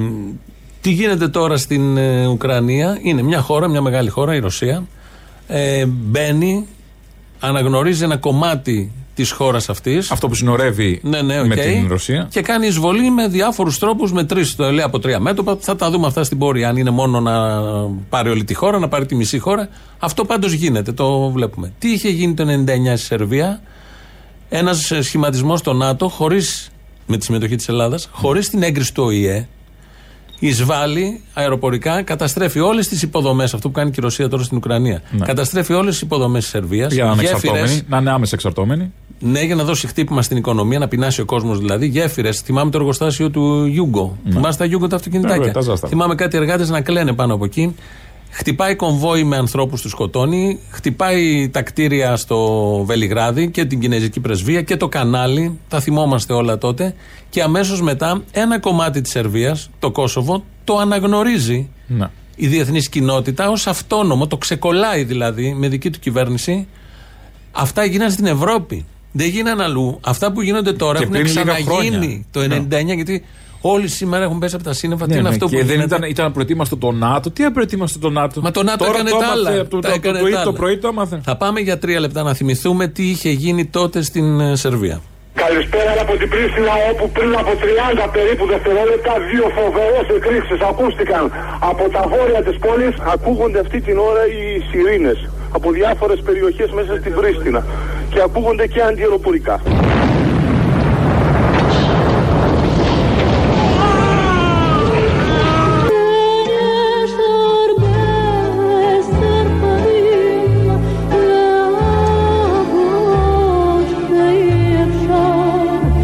[0.82, 4.88] τι γίνεται τώρα στην ε, Ουκρανία, είναι μια χώρα, μια μεγάλη χώρα, η Ρωσία.
[5.48, 6.65] Ε, μπαίνει,
[7.39, 10.12] αναγνωρίζει ένα κομμάτι της χώρας αυτής.
[10.12, 11.62] Αυτό που συνορεύει Ναι, ναι, με οκ.
[11.62, 12.28] την Ρωσία.
[12.32, 15.58] Και κάνει εισβολή με διάφορους τρόπους, με τρεις το λέει από τρία μέτωπα.
[15.60, 16.70] Θα τα δούμε αυτά στην πορεία.
[16.70, 17.34] Αν είναι μόνο να
[18.10, 19.70] πάρει όλη τη χώρα, να πάρει τη μισή χώρα.
[20.00, 21.74] Αυτό πάντως γίνεται, το βλέπουμε.
[21.80, 23.62] Τι είχε γίνει το 99 στη Σερβία,
[24.50, 26.70] ένας σχηματισμός στο ΝΑΤΟ, χωρίς,
[27.06, 29.48] με τη συμμετοχή της Ελλάδας, χωρίς την έγκριση του ΟΗΕ,
[30.40, 35.02] εισβάλλει αεροπορικά, καταστρέφει όλες τις υποδομές, αυτό που κάνει και η Ρωσία τώρα στην Ουκρανία.
[35.24, 36.94] Καταστρέφει όλες τις υποδομές της Σερβίας.
[36.94, 37.82] Για να είναι εξαρτώμενοι.
[37.88, 38.94] Να είναι άμεσα εξαρτώμενοι.
[39.20, 41.88] Ναι, για να δώσει χτύπημα στην οικονομία, να πεινάσει ο κόσμος δηλαδή.
[41.88, 42.42] Γέφυρες.
[42.42, 44.18] Θυμάμαι το εργοστάσιο του Γιούγκο.
[44.32, 45.92] Θυμάστε τα Γιούγκο τα αυτοκινητάκια; Ναι, βέβαια, τα ζάσταμα.
[45.92, 47.76] Θυμάμαι κάτι εργάτες να κλαίνε πάνω από εκεί.
[48.32, 50.60] Χτυπάει κομβόι με ανθρώπους τους σκοτώνει.
[50.70, 52.38] Χτυπάει τα κτίρια στο
[52.86, 55.60] Βελιγράδι και την Κινέζικη πρεσβεία και το κανάλι.
[55.68, 56.96] Τα θυμόμαστε όλα τότε.
[57.30, 62.12] Και αμέσως μετά ένα κομμάτι της Σερβίας, το Κόσοβο, το αναγνωρίζει Να.
[62.36, 66.68] η διεθνής κοινότητα ως αυτόνομο, το ξεκολλάει δηλαδή με δική του κυβέρνηση.
[67.52, 68.86] Αυτά γίνανε στην Ευρώπη.
[69.12, 70.00] Δεν γίνανε αλλού.
[70.06, 72.60] Αυτά που γίνονται τώρα Και έχουν πριν λίγα ξαναγίνει χρόνια.
[72.69, 73.26] το 99 γιατί
[73.62, 75.04] όλοι σήμερα έχουν πέσει από τα σύννεφα.
[75.04, 77.32] Τι Ναι, είναι ναι, αυτό και που δεν γίνεται; ήταν, ήταν απροετοίμαστο το ΝΑΤΟ.
[77.32, 79.62] Τι απροετοίμαστο το ΝΑΤΟ; Μα το ΝΑΤΟ Τώρα έκανε το τα έμαθε άλλα.
[79.62, 80.58] από Το, Τα το- έκανε το πρωί- τα το άλλα.
[80.58, 81.22] πρωί το έμαθε.
[81.24, 85.02] Θα πάμε για τρία λεπτά να θυμηθούμε τι είχε γίνει τότε στην ε, Σερβία.
[85.45, 87.52] Καλησπέρα από την Πρίστινα όπου πριν από
[88.06, 91.24] 30 περίπου δευτερόλεπτα δύο φοβερές εκρήξεις ακούστηκαν
[91.72, 92.93] από τα βόρεια της πόλης.
[93.15, 95.19] Ακούγονται αυτή την ώρα οι σιρήνες
[95.52, 97.66] από διάφορες περιοχές μέσα στην Πρίστινα
[98.10, 99.62] και ακούγονται και αντιεροπορικά.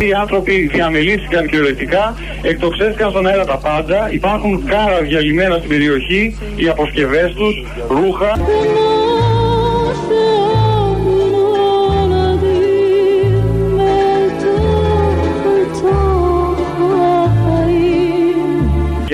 [0.08, 4.10] Οι άνθρωποι διαμελήθηκαν κυριολεκτικά, εκτοξεύτηκαν στον αέρα τα πάντα.
[4.12, 8.40] Υπάρχουν κάρα διαλυμένα στην περιοχή, οι αποσκευές τους, ρούχα.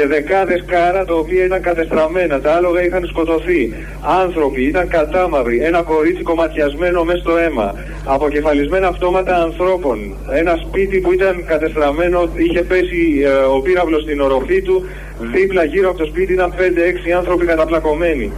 [0.01, 3.73] Και δεκάδες κάρα τα οποία ήταν κατεστραμμένα, τα άλογα είχαν σκοτωθεί.
[4.21, 7.73] Άνθρωποι ήταν κατάμαυροι, ένα κορίτσι κομματιασμένο μέσα στο αίμα,
[8.05, 10.15] αποκεφαλισμένα αυτόματα ανθρώπων.
[10.31, 14.85] Ένα σπίτι που ήταν κατεστραμμένο, είχε πέσει ε, ο πύραυλος στην οροφή του,
[15.19, 18.31] δίπλα γύρω από το σπίτι ήταν 5-6 άνθρωποι καταπλακωμένοι.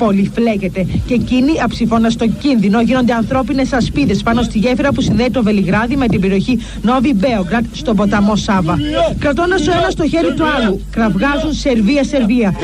[0.00, 5.30] Πόλη φλέγεται και εκείνοι αψηφώνα στο κίνδυνο γίνονται ανθρώπινες ασπίδες πάνω στη γέφυρα που συνδέει
[5.30, 8.78] το Βελιγράδι με την περιοχή Νόβι Μπέογκρατ στον ποταμό Σάβα.
[9.18, 12.54] Κρατώντας ο ένας το χέρι του άλλου, κραυγάζουν Σερβία-Σερβία.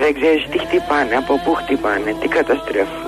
[0.00, 3.03] Δεν ξέρεις τι χτυπάνε, από πού χτυπάνε, τι καταστρέφουν.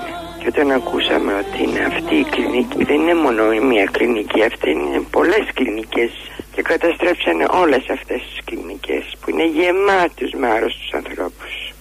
[0.47, 4.69] Και όταν ακούσαμε ότι είναι αυτή η κλινική, δεν είναι μόνο η μία κλινική, αυτή
[4.71, 6.11] είναι πολλές κλινικές
[6.55, 11.73] και καταστρέψανε όλες αυτές τις κλινικές που είναι γεμάτους με άρρωστους ανθρώπους.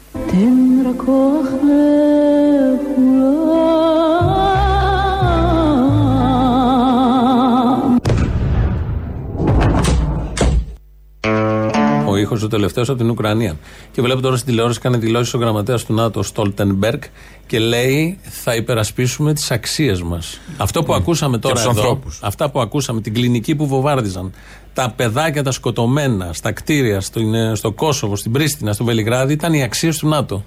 [12.17, 13.57] Ο ήχος ο τελευταίο από την Ουκρανία.
[13.93, 17.01] Και βλέπω τώρα στην τηλεόραση κάνει δηλώσεις ο γραμματέας του ΝΑΤΟ Στόλτενμπεργκ
[17.47, 20.41] και λέει θα υπερασπίσουμε τις αξίες μας.
[20.57, 22.21] Αυτό που ακούσαμε τώρα τους εδώ, ανθρώπους.
[22.23, 24.33] αυτά που ακούσαμε, την κλινική που βομβάρδιζαν,
[24.73, 27.21] τα παιδάκια τα σκοτωμένα στα κτίρια στο,
[27.55, 30.45] στο Κόσοβο, στην Πρίστινα, στο Βελιγράδι, ήταν οι αξίες του ΝΑΤΟ.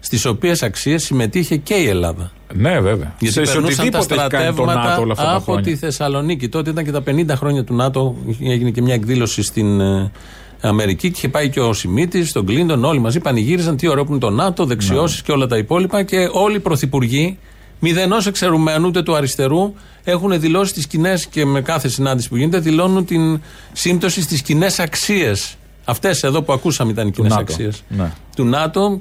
[0.00, 2.30] Στις οποίες αξίες συμμετείχε και η Ελλάδα.
[2.54, 3.14] Ναι, βέβαια.
[3.18, 5.62] Γιατί σε περνούσαν τα οτιδήποτε έχει κάνει το στρατεύματα ΝΑΤΟ όλα αυτά τα από χρόνια.
[5.62, 6.48] τη Θεσσαλονίκη.
[6.48, 8.16] Τότε ήταν και τα 50 χρόνια του ΝΑΤΟ.
[8.40, 10.10] Έγινε και μια εκδήλωση στην ε,
[10.60, 12.84] Αμερική και είχε πάει και ο Σιμίτης, τον Κλίντον.
[12.84, 15.22] Όλοι μαζί πανηγύριζαν τι ωραίο που είναι το ΝΑΤΟ, δεξιώσεις Ναι.
[15.26, 16.02] και όλα τα υπόλοιπα.
[16.02, 17.38] Και όλοι οι πρωθυπουργοί,
[17.80, 22.58] μηδενός εξαιρουμένου ούτε του αριστερού, έχουν δηλώσει τις κοινές και με κάθε συνάντηση που γίνεται,
[22.58, 23.40] δηλώνουν την
[23.72, 25.54] σύμπτωση στις κοινές αξίες.
[25.84, 27.42] Αυτές εδώ που ακούσαμε ήταν οι κοινές ΝΑΤΟ.
[27.42, 28.12] αξίες Ναι.
[28.36, 29.00] του ΝΑΤΟ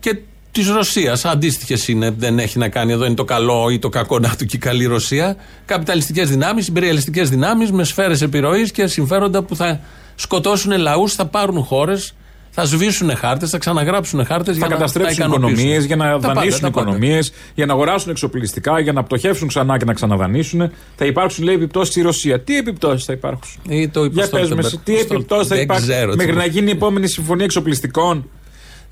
[0.00, 0.18] και
[0.52, 1.24] της Ρωσίας.
[1.24, 4.56] Αντίστοιχες είναι, δεν έχει να κάνει εδώ είναι το καλό ή το κακό ΝΑΤΟ και
[4.56, 5.36] η καλή Ρωσία.
[5.64, 9.80] Καπιταλιστικές δυνάμεις, υπεριαλιστικές δυνάμεις με σφαίρες επιρροής και συμφέροντα που θα
[10.16, 12.14] σκοτώσουν λαούς, θα πάρουν χώρες,
[12.50, 15.52] θα σβήσουν χάρτες, θα ξαναγράψουν χάρτες για Θα να τα καταστρέψουν ικανοποιήσουν.
[15.58, 16.80] οικονομίες, για να Τα πάντα, δανείσουν τα πάντα.
[16.90, 20.70] οικονομίες, για να αγοράσουν εξοπλιστικά, για να πτωχεύσουν ξανά και να ξαναδανείσουν.
[20.96, 22.40] Θα υπάρξουν, λέει, επιπτώσεις στη Ρωσία.
[22.40, 24.64] Τι επιπτώσεις θα υπάρχουν; Ή το είπε Για ο πες με, Στόλτεμπεργκ.
[24.66, 27.06] εσύ, τι Ο Στόλ- επιπτώσεις θα Δεν υπάρχουν ξέρω τι- μέχρι να γίνει η επόμενη
[27.06, 28.30] συμφωνία εξοπλιστικών;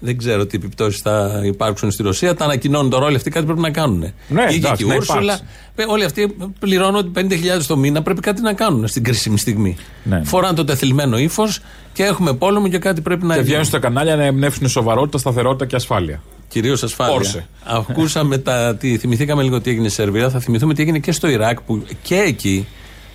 [0.05, 2.35] Δεν ξέρω τι επιπτώσεις θα υπάρξουν στη Ρωσία.
[2.35, 3.99] Τα ανακοινώνουν τώρα όλοι αυτοί, κάτι πρέπει να κάνουν.
[4.29, 5.21] Ναι, Βγήκε εντάξει, και η να Ούρσουλα.
[5.23, 5.45] υπάρξει.
[5.77, 7.23] Ε, Όλοι αυτοί πληρώνουν 50.000
[7.67, 8.03] το μήνα.
[8.03, 9.77] Πρέπει κάτι να κάνουν στην κρίσιμη στιγμή.
[10.03, 10.21] Ναι.
[10.25, 11.61] Φοράνε το τεθλιμμένο ύφος
[11.93, 13.45] και έχουμε πόλεμο και κάτι πρέπει να Και γίνει.
[13.47, 16.23] βγαίνουν στα κανάλια να εμπνεύσουν σοβαρότητα, σταθερότητα και ασφάλεια.
[16.49, 17.15] Κυρίως ασφάλεια.
[17.15, 17.47] Όρσε.
[17.65, 18.77] Ακούσαμε τα.
[18.77, 20.31] Τι, θυμηθήκαμε λίγο τι έγινε στη Σερβία.
[20.31, 22.67] Θα θυμηθούμε τι έγινε και στο Ιράκ που και εκεί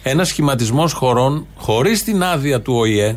[0.04, 3.15] ένας σχηματισμός χωρών χωρίς την άδεια του ΟΗΕ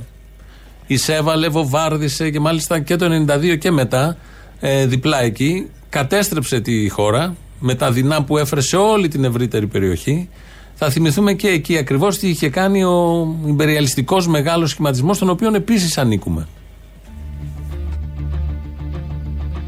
[0.92, 4.16] εισέβαλε, βομβάρδισε και μάλιστα και το 92 και μετά
[4.61, 9.66] ε, διπλά εκεί κατέστρεψε τη χώρα με τα δεινά που έφερε σε όλη την ευρύτερη
[9.66, 10.28] περιοχή.
[10.74, 15.98] Θα θυμηθούμε και εκεί ακριβώς τι είχε κάνει ο υπεριαλιστικό μεγάλος σχηματισμός, τον οποίο επίσης
[15.98, 16.46] ανήκουμε.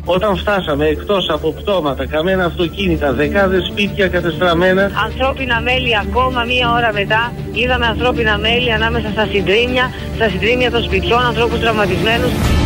[0.04, 6.92] Όταν φτάσαμε εκτός από πτώματα, καμένα αυτοκίνητα, δεκάδες σπίτια κατεστραμμένα, Ανθρώπινα μέλη ακόμα μία ώρα
[6.92, 12.63] μετά είδαμε ανθρώπινα μέλη ανάμεσα στα συντρίμια, στα συντρίμια των σπιτιών, ανθρώπους τραυματισμένους.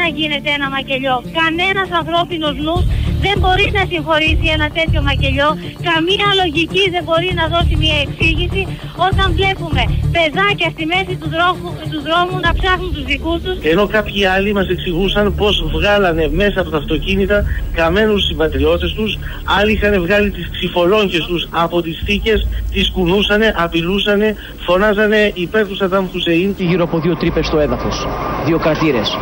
[0.00, 1.16] Να γίνεται ένα μακελιό.
[1.40, 2.84] Κανένας ανθρώπινος νους
[3.24, 5.48] δεν μπορεί να συγχωρήσει ένα τέτοιο μακελιό.
[5.90, 8.62] Καμία λογική δεν μπορεί να δώσει μια εξήγηση
[9.08, 9.82] όταν βλέπουμε
[10.16, 13.56] παιδάκια στη μέση του δρόμου, του δρόμου να ψάχνουν τους δικούς τους.
[13.72, 19.18] ενώ κάποιοι άλλοι μας εξηγούσαν πως βγάλανε μέσα από τα αυτοκίνητα καμένους συμπατριώτες τους,
[19.58, 25.76] άλλοι είχαν βγάλει τις ξυφολόγχες τους από τις θήκες, τις κουνούσανε, απειλούσανε, φωνάζανε υπέρ του
[25.76, 26.54] Σαντάμ Χουσεΐν.
[26.58, 28.06] Γύρω από δύο τρύπες στο έδαφος,
[28.46, 29.18] δύο κρατήρες,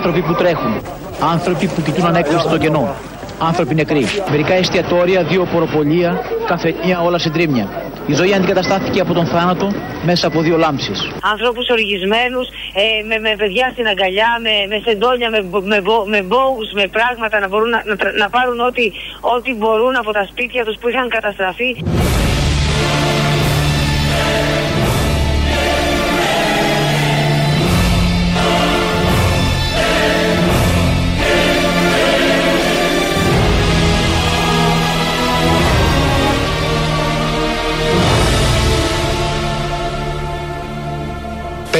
[0.00, 0.82] άνθρωποι που τρέχουν,
[1.32, 2.94] άνθρωποι που κοιτούν ανέκφραστο το κενό,
[3.38, 7.66] άνθρωποι νεκροί, μερικά εστιατόρια, δύο ποροπολία, καφενεία, όλα συντρίμια.
[8.06, 9.66] Η ζωή αντικαταστάθηκε από τον θάνατο
[10.04, 10.98] μέσα από δύο λάμψεις.
[11.32, 12.46] Ανθρώπους οργισμένους,
[12.82, 16.68] ε, με, με παιδιά στην αγκαλιά, με, με σεντόνια, με, μπο- με, μπο- με μπόους,
[16.74, 18.84] με πράγματα να μπορούν να, να, τρα- να πάρουν ό,τι,
[19.20, 21.70] ό,τι μπορούν από τα σπίτια τους που είχαν καταστραφεί.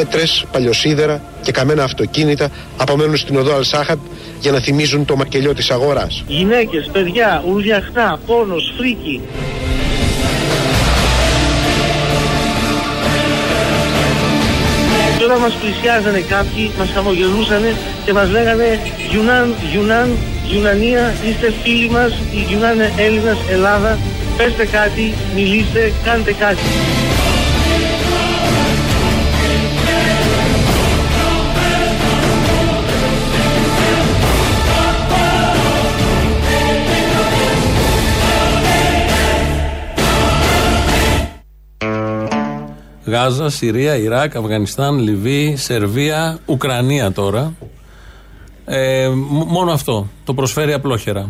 [0.00, 3.98] Πέτρες, παλιοσίδερα και καμένα αυτοκίνητα απομένουν στην οδό Αλσάχατ
[4.40, 6.24] για να θυμίζουν το μακελιό της αγοράς.
[6.26, 9.20] Γυναίκες, παιδιά, ουρλιαχτά, πόνος, φρίκη.
[15.18, 21.90] Και όταν μας πλησιάζανε κάποιοι, μας χαμογελούσανε και μας λέγανε Γιουνάν, Γιουνάν, Γιουνανία, είστε φίλοι
[21.90, 23.98] μας, η Γιουνάν είναι Έλληνας, Ελλάδα,
[24.36, 26.62] πέστε κάτι, μιλήστε, κάντε κάτι.
[43.10, 47.52] Γάζα, Συρία, Ιράκ, Αφγανιστάν, Λιβύη, Σερβία, Ουκρανία τώρα.
[48.64, 50.08] Ε, μ- μόνο αυτό.
[50.24, 51.28] Το προσφέρει απλόχερα.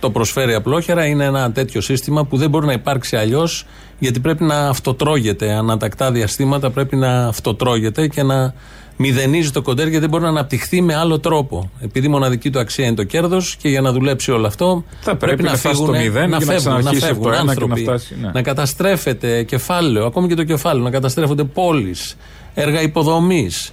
[0.00, 3.66] Το προσφέρει απλόχερα είναι ένα τέτοιο σύστημα που δεν μπορεί να υπάρξει αλλιώς
[3.98, 5.52] γιατί πρέπει να αυτοτρώγεται.
[5.52, 8.54] Ανατακτά διαστήματα πρέπει να αυτοτρώγεται και να
[9.00, 11.70] μηδενίζει το κοντέρ γιατί δεν μπορεί να αναπτυχθεί με άλλο τρόπο.
[11.80, 15.42] Επειδή μοναδική του αξία είναι το κέρδος και για να δουλέψει όλο αυτό Θα πρέπει
[15.42, 17.38] να φτάσει στο φύγουνε- μηδέν να και να φεύγουν, να ξαναρχίσει από φεύγουν το ένα
[17.38, 18.30] και να άνθρωποι, φτάσει, ναι.
[18.34, 22.16] να καταστρέφεται κεφάλαιο, ακόμη και το κεφάλαιο, να καταστρέφονται πόλεις,
[22.54, 23.72] έργα υποδομής.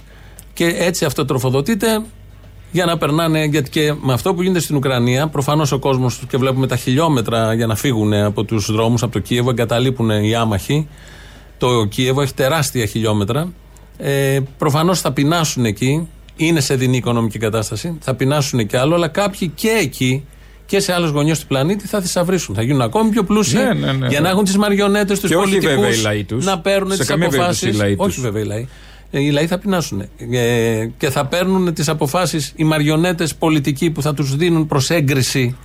[0.52, 2.02] Και έτσι αυτό τροφοδοτείται
[2.70, 3.44] για να περνάνε.
[3.44, 7.54] Γιατί και με αυτό που γίνεται στην Ουκρανία, προφανώς ο κόσμος και βλέπουμε τα χιλιόμετρα
[7.54, 10.88] για να φύγουν από τους δρόμους, από το Κίεβο, εγκαταλείπουν οι άμαχοι.
[11.58, 13.48] Το Κίεβο έχει τεράστια χιλιόμετρα.
[13.98, 16.08] Ε, Προφανώς θα πεινάσουν εκεί.
[16.36, 17.96] Είναι σε δινή οικονομική κατάσταση.
[18.00, 20.24] Θα πεινάσουν κι άλλο, αλλά κάποιοι και εκεί
[20.66, 22.54] και σε άλλε γωνιέ του πλανήτη θα θησαυρίσουν.
[22.54, 24.24] Θα γίνουν ακόμη πιο πλούσιοι Ναι, ναι, ναι, για ναι.
[24.24, 26.44] να έχουν τις μαριονέτες τους Και όχι πολιτικούς βέβαια οι λαοί τους.
[26.44, 27.80] να παίρνουν Σε τις καμία περίπτωση αποφάσεις.
[27.80, 28.06] οι λαοί τους.
[28.06, 28.68] Όχι βέβαια οι λαοί.
[29.10, 30.00] Ε, Οι λαοί θα πεινάσουν.
[30.32, 35.56] Ε, και θα παίρνουν τις αποφάσεις οι μαριονέτες πολιτικοί που θα τους δίνουν προς έγκριση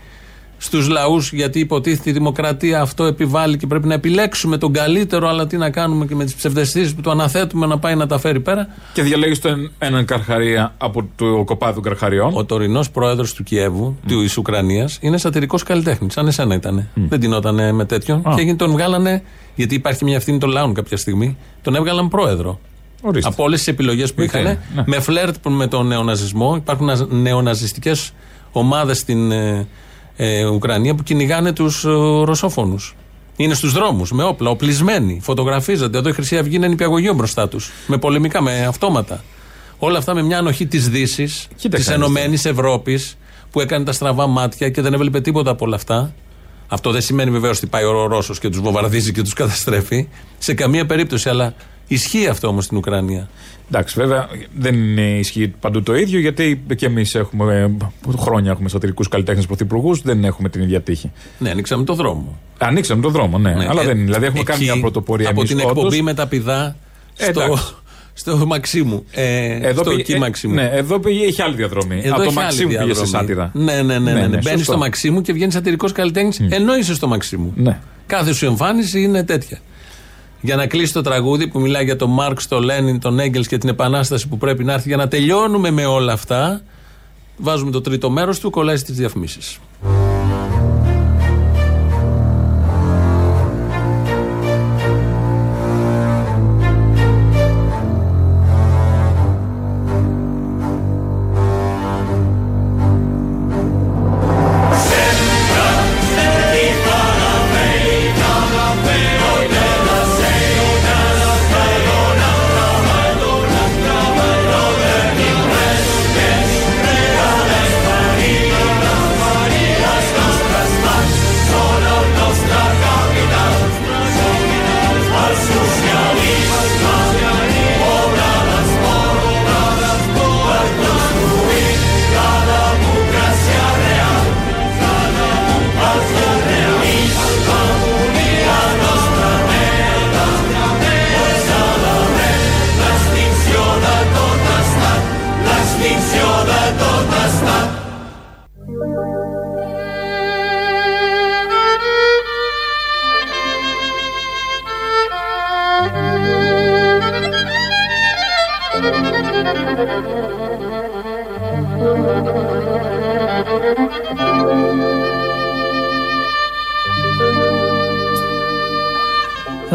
[0.64, 5.28] στους λαούς, γιατί υποτίθεται η δημοκρατία αυτό επιβάλλει και πρέπει να επιλέξουμε τον καλύτερο.
[5.28, 8.20] Αλλά τι να κάνουμε και με τις ψευδεστήσεις που το αναθέτουμε να πάει να τα
[8.20, 8.68] φέρει πέρα.
[8.94, 12.32] Και διαλέγεις τον έναν καρχαρία από το κοπάδι των καρχαριών.
[12.34, 16.14] Ο τωρινός πρόεδρος του Κιέβου, τη Ουκρανίας, είναι σατυρικός καλλιτέχνης.
[16.14, 16.90] Σαν εσένα ήταν.
[16.94, 18.18] Δεν τεινόταν με τέτοιον.
[18.18, 18.34] Α.
[18.36, 19.24] Και έγινε, τον βγάλανε,
[19.56, 22.60] γιατί υπάρχει μια ευθύνη των λαών κάποια στιγμή, τον έβγαλαν πρόεδρο.
[23.02, 23.30] Ορίστε.
[23.30, 24.84] Από όλες τις επιλογές που Είτε, είχαν, ναι.
[24.86, 26.56] με φλερτ με τον νεοναζισμό.
[26.56, 28.14] Υπάρχουν νεοναζιστικές
[28.52, 29.32] ομάδες στην
[30.16, 31.90] ε, ε, Ουκρανία που κυνηγάνε τους ε,
[32.24, 32.96] ρωσόφωνους.
[33.36, 35.20] Είναι στους δρόμους, με όπλα, οπλισμένοι.
[35.22, 35.98] Φωτογραφίζονται.
[35.98, 37.72] Εδώ η Χρυσή Αυγή είναι νηπιαγωγείο μπροστά τους.
[37.88, 39.24] Με πολεμικά, με αυτόματα.
[39.78, 43.18] Όλα αυτά με μια ανοχή της Δύσης, Κοίτα της κάνεις Ενωμένης Ευρώπης,
[43.52, 46.14] που έκανε τα στραβά μάτια και δεν έβλεπε τίποτα από όλα αυτά.
[46.68, 50.08] Αυτό δεν σημαίνει βεβαίως ότι πάει ο Ρώσος και τους βομβαρδίζει και τους καταστρέφει.
[50.38, 51.54] Σε καμία περίπτωση, αλλά
[51.88, 53.30] ισχύει αυτό όμως στην Ουκρανία;
[53.68, 57.72] Εντάξει, βέβαια δεν είναι ισχύει παντού το ίδιο, γιατί και εμείς έχουμε
[58.10, 61.12] ε, χρόνια έχουμε σατυρικού καλλιτέχνες πρωθυπουργούς, δεν έχουμε την ίδια τύχη.
[61.40, 62.40] Ναι, ανοίξαμε το δρόμο.
[62.58, 63.54] Ανοίξαμε τον δρόμο, ναι.
[63.54, 64.06] Ναι, αλλά ε, δεν είναι.
[64.06, 65.72] Δηλαδή έχουμε κάνει εκεί, μια πρωτοπορία Από εμείς την όντως.
[65.72, 66.76] εκπομπή με τα πηδά
[67.18, 67.64] Ε, στο, εντάξει.
[68.14, 69.04] στο Μαξίμου.
[69.12, 70.54] Ε, Εδώ στο πήγε- εκεί ε, Μαξίμου.
[70.54, 72.02] Ναι, εδώ πήγε, είχε άλλη διαδρομή.
[72.04, 73.10] Εδώ Από το έχει άλλη Μαξίμου πήγε σε διαδρομή.
[73.10, 73.52] σάτυρα.
[73.54, 74.12] Ναι, ναι, ναι.
[74.12, 74.28] ναι, ναι.
[74.28, 74.64] Μπαίνει σωστό.
[74.64, 77.54] στο Μαξίμου και βγαίνει σατυρικός καλλιτέχνης ενώ είσαι στο Μαξίμου.
[77.56, 77.80] Ναι.
[78.06, 79.60] Κάθε σου εμφάνιση είναι τέτοια.
[80.46, 83.58] Για να κλείσει το τραγούδι που μιλάει για τον Μάρξ, τον Λένιν, τον Έγκελς και
[83.58, 86.62] την επανάσταση που πρέπει να έρθει για να τελειώνουμε με όλα αυτά.
[87.38, 89.60] Βάζουμε το τρίτο μέρος του, κολλάει στις διαφημίσεις.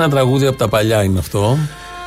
[0.09, 1.59] Ένα τραγούδι από τα παλιά είναι αυτό.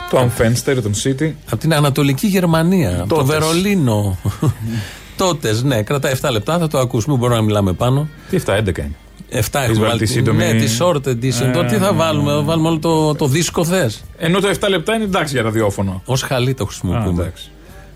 [0.10, 1.32] Το Αμφένστερ, τον City.
[1.46, 2.90] Από την Ανατολική Γερμανία.
[3.00, 3.28] από Το Τότες.
[3.40, 4.18] Βερολίνο.
[5.18, 7.16] Τότες, ναι, κρατάει 7 λεπτά, θα το ακούσουμε.
[7.18, 8.08] Μπορούμε να μιλάμε πάνω.
[8.30, 8.92] Τι 7, 11 είναι.
[9.32, 10.00] 7 Έχεις έχουμε βάλει βάλει.
[10.00, 11.48] τη σύντομη- Ναι, τη short edition.
[11.48, 14.04] Ε, Τώρα τι θα ναι, βάλουμε, θα βάλουμε όλο το, το δίσκο θες.
[14.18, 16.02] Ενώ το 7 λεπτά είναι εντάξει για ραδιόφωνο.
[16.06, 17.22] Ω χαλί το Α, χρησιμοποιούμε.
[17.22, 17.50] εντάξει.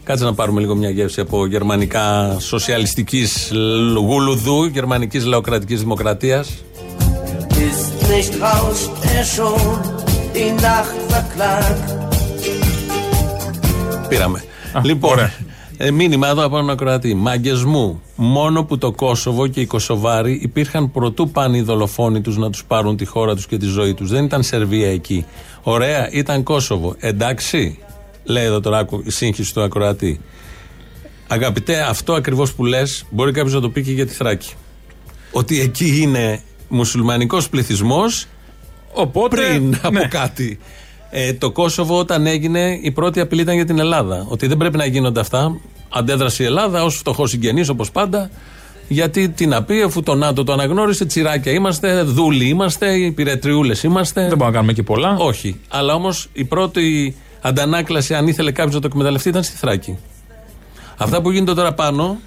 [0.04, 3.52] Κάτσε να πάρουμε λίγο μια γεύση από γερμανικά σοσιαλιστικής
[4.08, 6.50] γουλουδού, γερμανικής λαοκρατικής δημοκρατίας.
[7.68, 9.95] Ist nicht rauscht er schon
[10.36, 11.84] die Nacht verklagt.
[14.10, 14.44] Πήραμε.
[14.84, 15.18] λοιπόν,
[15.78, 17.14] ε, μήνυμα εδώ από έναν ακροατή.
[17.14, 22.38] Μάγκες μου, μόνο που το Κόσοβο και οι Κωσοβάροι υπήρχαν προτού πάνε οι δολοφόνοι τους
[22.38, 24.10] να τους πάρουν τη χώρα τους και τη ζωή τους.
[24.10, 25.26] Δεν ήταν Σερβία εκεί.
[25.64, 26.96] Ωραία, ήταν Κόσοβο.
[27.00, 27.80] Εντάξει,
[28.24, 30.20] λέει εδώ τώρα άκου- η σύγχυση του ακροατή.
[31.28, 34.54] Αγαπητέ, αυτό ακριβώς που λες, μπορεί κάποιος να το πει και για τη Θράκη.
[35.32, 38.26] Ότι εκεί είναι μουσουλμανικός πληθυσμός
[38.96, 40.08] Οπότε, πριν από ναι.
[40.08, 40.60] κάτι.
[41.10, 44.26] Ε, το Κόσοβο όταν έγινε η πρώτη απειλή ήταν για την Ελλάδα.
[44.28, 45.60] Ότι δεν πρέπει να γίνονται αυτά.
[45.90, 48.30] Αντέδρασε η Ελλάδα ως φτωχός συγγενής όπως πάντα.
[48.88, 54.20] Γιατί τι να πει, αφού το ΝΑΤΟ το αναγνώρισε, τσιράκια είμαστε, δούλοι είμαστε, υπηρετριούλε είμαστε.
[54.20, 55.16] Δεν μπορούμε να κάνουμε και πολλά.
[55.18, 55.60] Όχι.
[55.68, 59.98] Αλλά όμως η πρώτη αντανάκλαση, αν ήθελε κάποιος να το εκμεταλλευτεί, ήταν στη Θράκη.
[60.98, 62.20] Αυτά που γίνονται τώρα πάνω,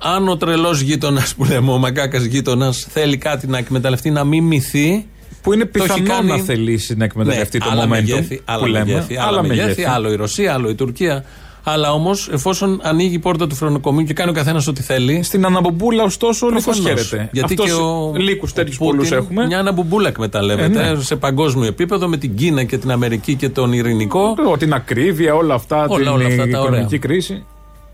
[0.00, 5.06] αν ο τρελός γείτονας που λέμε, ο μακάκας γείτονας, θέλει κάτι να εκμεταλλευτεί, να μιμηθεί.
[5.44, 8.40] Που είναι το έχει πιθανό κάνει- να θελήσει να εκμεταλλευτεί ναι, το άλλα momentum μεγέθη,
[8.44, 8.84] άλλα που λέμε.
[8.84, 11.24] μεγέθη, άλλα μεγέθη, άλλο η Ρωσία, άλλο η Τουρκία.
[11.66, 15.22] Αλλά όμως, εφόσον ανοίγει η πόρτα του φρονοκομείου και κάνει ο καθένας ό,τι θέλει.
[15.22, 16.88] Στην αναμπομπούλα, ωστόσο, ο Λύκο προφανώς.
[16.88, 17.28] χαίρεται.
[17.32, 18.12] Γιατί Αυτός και ο.
[18.16, 19.46] Λύκους ο τέτοιους Πούτιν πολλού έχουμε.
[19.46, 21.00] Μια αναμπομπούλα εκμεταλλεύεται Ε, ναι.
[21.02, 24.34] σε παγκόσμιο επίπεδο με την Κίνα και την Αμερική και τον Ειρηνικό.
[24.52, 26.98] Ό, την ακρίβεια, όλα αυτά, Όλα, την όλα αυτά τα οικονομική ωραία.
[26.98, 27.44] κρίση.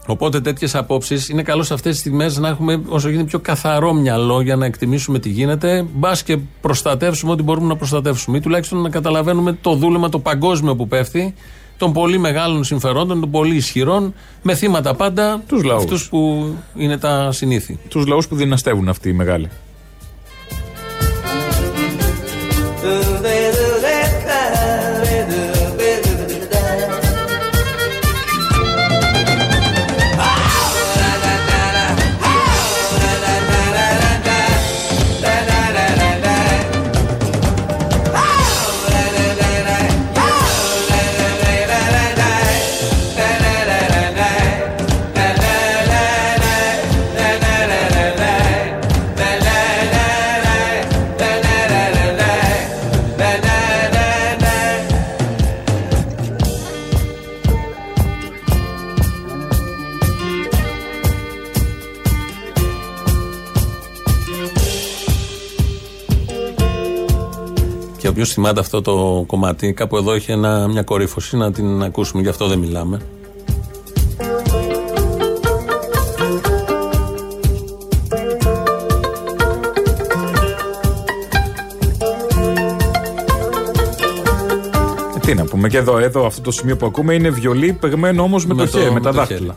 [0.07, 3.93] Οπότε τέτοιες απόψεις είναι καλό σε αυτές τις στιγμές να έχουμε όσο γίνεται πιο καθαρό
[3.93, 5.87] μυαλό για να εκτιμήσουμε τι γίνεται.
[5.95, 8.37] Μπας και προστατεύσουμε ό,τι μπορούμε να προστατεύσουμε.
[8.37, 11.35] Ή τουλάχιστον να καταλαβαίνουμε το δούλεμα το παγκόσμιο που πέφτει
[11.77, 15.83] των πολύ μεγάλων συμφερόντων, των πολύ ισχυρών, με θύματα πάντα Τους λαούς.
[15.83, 17.79] αυτούς που είναι τα συνήθη.
[17.89, 19.49] Τους λαούς που δυναστεύουν αυτοί οι μεγάλοι.
[68.33, 72.47] Θυμάται αυτό το κομμάτι, κάπου εδώ έχει ένα, μια κορύφωση να την ακούσουμε, γι' αυτό
[72.47, 73.01] δεν μιλάμε.
[85.17, 88.23] Ε, Τι να πούμε, και εδώ, εδώ αυτό το σημείο που ακούμε είναι βιολί παιγμένο
[88.23, 89.57] όμως με, Με το το- χέρι, με με τα το δάχτυλα.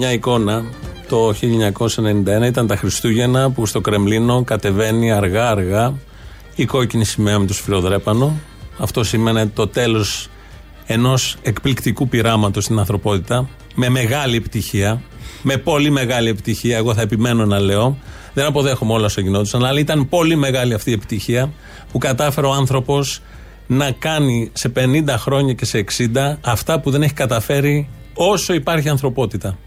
[0.00, 0.64] Μια εικόνα
[1.08, 1.34] το
[2.38, 5.94] 1991, ήταν τα Χριστούγεννα που στο Κρεμλίνο κατεβαίνει αργά αργά
[6.54, 8.40] η κόκκινη σημαία με το σφυροδρέπανο.
[8.78, 10.28] Αυτό σημαίνει το τέλος
[10.86, 15.02] ενός εκπληκτικού πειράματος στην ανθρωπότητα με μεγάλη επιτυχία,
[15.42, 17.98] με πολύ μεγάλη επιτυχία, εγώ θα επιμένω να λέω.
[18.34, 21.52] Δεν αποδέχομαι όλα όσα γινόντουσαν, αλλά ήταν πολύ μεγάλη αυτή η επιτυχία
[21.92, 23.22] που κατάφερε ο άνθρωπος
[23.66, 28.88] να κάνει σε 50 χρόνια και σε 60 αυτά που δεν έχει καταφέρει όσο υπάρχει
[28.88, 29.58] ανθρωπότητα.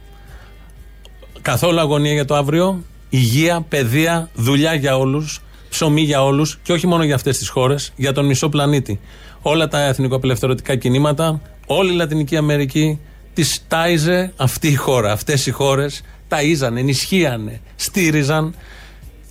[1.44, 6.88] Καθόλου αγωνία για το αύριο, υγεία, παιδεία, δουλειά για όλους, ψωμί για όλους και όχι
[6.88, 9.00] μόνο για αυτές τις χώρες, για τον μισό πλανήτη.
[9.42, 13.00] Όλα τα εθνικοαπελευθερωτικά κινήματα, όλη η Λατινική Αμερική
[13.34, 15.12] τη τάιζε αυτή η χώρα.
[15.12, 18.56] Αυτές οι χώρες ταΐζαν, ενισχύανε, στήριζαν.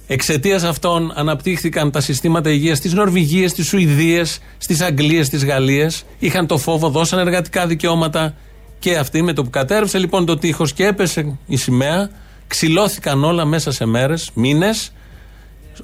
[0.06, 4.24] Εξαιτίας αυτών αναπτύχθηκαν τα συστήματα υγείας στι Νορβηγίε, στι Σουηδίε,
[4.58, 5.88] στι Αγγλίε, στι Γαλλίε.
[6.18, 8.34] Είχαν το φόβο, δώσαν εργατικά δικαιώματα
[8.82, 12.10] και αυτοί με το που κατέρευσε λοιπόν το τείχος και έπεσε η σημαία,
[12.46, 14.92] ξυλώθηκαν όλα μέσα σε μέρες, μήνες,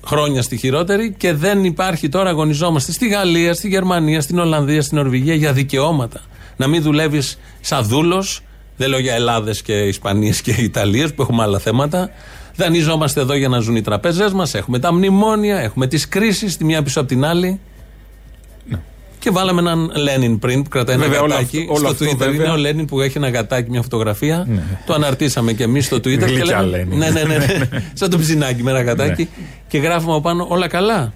[0.07, 4.97] χρόνια στη χειρότερη και δεν υπάρχει τώρα αγωνιζόμαστε στη Γαλλία, στη Γερμανία, στην Ολλανδία, στην
[4.97, 6.21] Νορβηγία για δικαιώματα.
[6.57, 8.41] Να μην δουλεύεις σαν δούλος,
[8.77, 12.11] δεν λέω για Ελλάδες και Ισπανίες και Ιταλίες που έχουμε άλλα θέματα.
[12.57, 14.55] Δανειζόμαστε εδώ για να ζουν οι τραπέζε μας.
[14.55, 17.61] Έχουμε τα μνημόνια, έχουμε τις κρίσεις τη μία πίσω από την άλλη.
[19.29, 21.59] Και βάλαμε έναν Λένιν πριν που κρατάει ένα Βέβαια, όλο γατάκι.
[21.59, 22.35] αυτό- όλο στο αυτό, Twitter βέβαια.
[22.45, 24.47] είναι ο Λένιν που έχει ένα γατάκι, μια φωτογραφία.
[24.87, 26.03] Το αναρτήσαμε και εμείς στο Twitter.
[26.19, 26.99] και Γλυκιά λέμε- Λένιν.
[26.99, 27.69] Ναι, ναι, ναι, ναι.
[27.93, 29.29] Σαν το ψινάκι με ένα γατάκι.
[29.69, 31.13] Και γράφουμε από πάνω όλα καλά.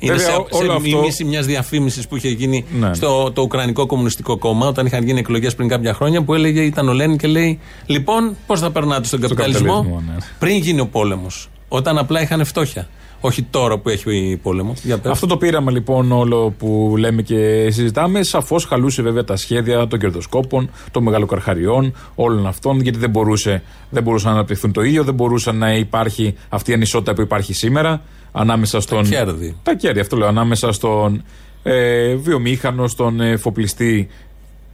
[0.00, 2.94] Είναι Βέβαια, σε, ό- όλο σε αυτό- μίμηση μιας διαφήμισης που είχε γίνει Ναι.
[2.94, 6.88] στο το Ουκρανικό Κομμουνιστικό Κόμμα όταν είχαν γίνει εκλογές πριν κάποια χρόνια που έλεγε ήταν
[6.88, 10.16] ο Λένιν και λέει Λοιπόν, πώς θα περνάτε στον καπιταλισμό, καπιταλισμό, ναι.
[10.38, 11.48] πριν γίνει ο πόλεμος.
[11.68, 12.88] Όταν απλά είχαν φτώχεια.
[13.20, 14.74] Όχι τώρα που έχει πόλεμο.
[14.82, 15.12] Για πες.
[15.12, 19.98] Αυτό το πείραμα λοιπόν όλο που λέμε και συζητάμε, σαφώς χαλούσε βέβαια τα σχέδια των
[19.98, 25.14] κερδοσκόπων, των μεγαλοκαρχαριών, όλων αυτών, γιατί δεν, μπορούσε, δεν μπορούσαν να αναπτυχθούν το ίδιο, δεν
[25.14, 28.02] μπορούσε να υπάρχει αυτή η ανισότητα που υπάρχει σήμερα
[28.32, 29.02] ανάμεσα στον.
[29.02, 29.56] Τα κέρδη.
[29.62, 30.28] Τα κέρδη, αυτό λέω.
[30.28, 31.22] Ανάμεσα στον
[31.62, 34.08] ε, βιομήχανο, στον ε, φοπλιστή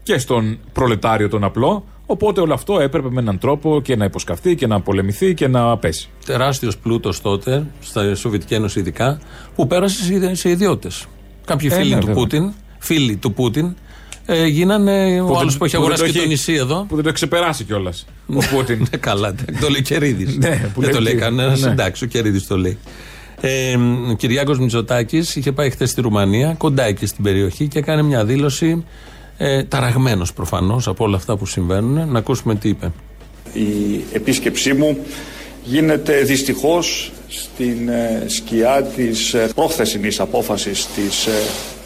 [0.03, 1.85] και στον προλετάριο τον απλό.
[2.07, 5.77] Οπότε όλο αυτό έπρεπε με έναν τρόπο και να υποσκαφτεί και να πολεμηθεί και να
[5.79, 6.09] πέσει.
[6.27, 9.19] Τεράστιος πλούτος τότε, στα Σοβιετική Ένωση ειδικά,
[9.55, 11.07] που πέρασε σε- σε ιδιώτες.
[11.45, 12.23] Κάποιοι Ε, φίλοι ναι, του βέβαια.
[12.23, 13.75] Πούτιν, φίλοι του Πούτιν,
[14.27, 16.29] ε, γίνανε ο Που άλλος δεν- που έχει που δεν αγοράσει το και το έχει-
[16.29, 16.77] νησί εδώ.
[16.89, 18.07] Που δεν το έχει ξεπεράσει κιόλας.
[18.27, 18.79] Ο Πούτιν.
[18.91, 20.37] Ναι, καλά, το λέει Κερίδης.
[20.37, 21.61] Ναι, που Δεν το λέει λέει και- κανένας.
[21.61, 21.71] ναι.
[21.71, 22.79] Εντάξει, ο Κερίδης το λέει.
[23.41, 23.77] Ε,
[24.11, 28.25] ο Κυριάκος Μητσοτάκης είχε πάει χθες στη Ρουμανία, κοντά εκεί στην περιοχή και έκανε μια
[28.25, 28.85] δήλωση
[29.37, 32.09] ε, ταραγμένος προφανώς από όλα αυτά που συμβαίνουν.
[32.11, 32.93] Να ακούσουμε τι είπε.
[33.53, 34.99] Η επίσκεψή μου
[35.65, 41.31] γίνεται δυστυχώς στην ε, σκιά της ε, πρόχθεσινής απόφασης της ε,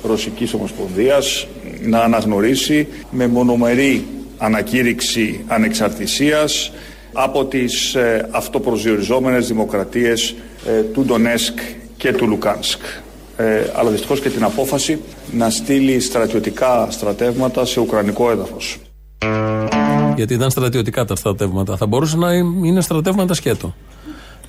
[0.03, 1.47] Ρωσικής Ομοσπονδίας
[1.83, 4.07] να αναγνωρίσει με μονομερή
[4.39, 6.73] ανακήρυξη ανεξαρτησίας
[7.13, 10.35] από τις ε, αυτοπροσδιοριζόμενες δημοκρατίες
[10.67, 11.59] ε, του Ντονέσκ
[11.97, 12.81] και του Λουκάνσκ.
[13.41, 14.99] Ε, αλλά δυστυχώς και την απόφαση
[15.33, 18.79] να στείλει στρατιωτικά στρατεύματα σε ουκρανικό έδαφος.
[20.17, 21.77] Γιατί ήταν στρατιωτικά τα στρατεύματα.
[21.77, 23.75] Θα μπορούσε να είναι στρατεύματα σκέτο.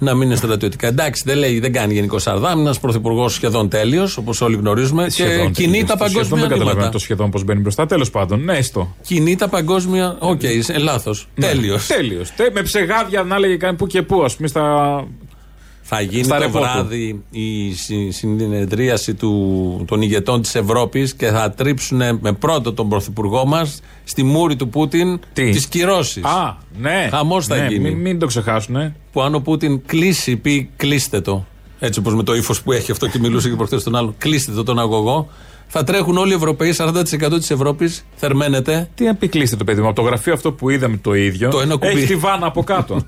[0.02, 0.88] Να μην είναι στρατιωτικά.
[0.88, 2.60] Εντάξει, δεν λέει, δεν κάνει γενικώς σαρδάμ.
[2.60, 5.04] Ένας πρωθυπουργός σχεδόν τέλειος, όπως όλοι γνωρίζουμε.
[5.04, 5.88] και Σχεδόν κινεί τελείως.
[5.88, 6.92] τα Το σχεδόν παγκόσμια Δεν καταλαβαίνω ρήματα.
[6.92, 7.86] το σχεδόν πώς μπαίνει μπροστά.
[7.86, 8.96] Τέλος πάντων, ναι, στο.
[9.02, 10.16] Κινεί τα παγκόσμια.
[10.20, 11.28] OK, okay, λάθος.
[11.40, 11.88] Τέλειος.
[11.88, 12.34] Τέλειος.
[12.54, 14.64] Με ψεγάδια να έλεγε κάνει που και που, ας πούμε, στα.
[15.92, 16.60] Θα γίνει Στα το ρεπό του.
[16.64, 22.90] βράδυ η συ- συνεδρίαση του, των ηγετών της Ευρώπης και θα τρίψουν με πρώτο τον
[22.90, 26.24] πρωθυπουργό μας στη μούρη του Πούτιν τι; κυρώσεις.
[26.24, 27.08] Α, ναι.
[27.12, 27.90] Χαμός θα Ναι, γίνει.
[27.90, 28.76] Μην, μην το ξεχάσουν.
[28.76, 28.96] ε.
[29.12, 31.46] Που αν ο Πούτιν κλείσει, πει κλείστε το.
[31.80, 34.16] Έτσι όπως με το ύφος που έχει αυτό και μιλούσε και προχθές τον άλλο.
[34.18, 35.30] Κλείστε το τον αγωγό.
[35.72, 37.04] Θα τρέχουν όλοι οι Ευρωπαίοι, 40%
[37.40, 38.90] της Ευρώπης θερμαίνεται.
[38.96, 39.88] Τι αν πει κλείστε το παιδί μου.
[39.88, 41.50] Από το γραφείο αυτό που είδαμε το ίδιο.
[41.50, 41.88] Το ένα κουμπί.
[41.92, 42.94] Έχει τη βάνα από κάτω.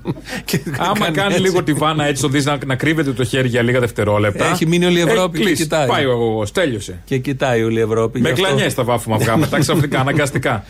[0.78, 1.40] Άμα κάνει κάνει έτσι.
[1.42, 4.50] λίγο τη βάνα έτσι, το δεις να, να κρύβεται το χέρι για λίγα δευτερόλεπτα.
[4.50, 5.62] Έχει μείνει όλη η Ευρώπη έχει και κλείσει.
[5.62, 5.86] κοιτάει.
[5.88, 7.02] Πάει ο αγωγός, τέλειωσε.
[7.04, 8.20] Και κοιτάει όλη η Ευρώπη.
[8.20, 10.64] Με γι' αυτό- κλανιές θα βάφουμε αυγά μετά ξαφνικά, αναγκαστικά.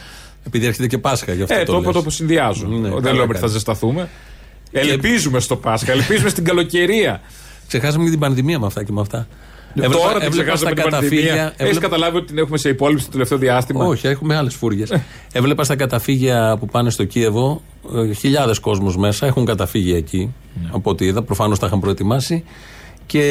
[0.47, 1.55] Επειδή έρχεται και Πάσχα γι' αυτό.
[1.55, 1.90] Ε, το το λες.
[1.90, 2.66] είπα το συνδυάζω.
[2.66, 3.53] Ναι, Δεν καλά λέω ότι θα κάνεις.
[3.53, 4.09] ζεσταθούμε.
[4.72, 7.20] Ελπίζουμε στο Πάσχα, ελπίζουμε στην καλοκαιρία.
[7.68, 9.26] Ξεχάσαμε και την πανδημία με αυτά και με αυτά.
[9.75, 11.20] Έβλεπα- Τώρα την έβλεπα ξεχάσαμε στα την πανδημία.
[11.20, 14.55] καταφύγια- Έχεις έβλεπα- καταλάβει ότι την έχουμε σε υπόλοιψη το τελευταίο διάστημα; Όχι, έχουμε άλλες
[14.55, 14.85] φούριε.
[15.33, 17.62] Έβλεπα στα καταφύγια που πάνε στο Κίεβο
[18.18, 19.27] χιλιάδες κόσμος μέσα.
[19.27, 20.35] Έχουν καταφύγει εκεί.
[20.70, 21.23] Από ό,τι είδα.
[21.23, 22.45] Προφανώς τα είχαν προετοιμάσει.
[23.07, 23.23] Και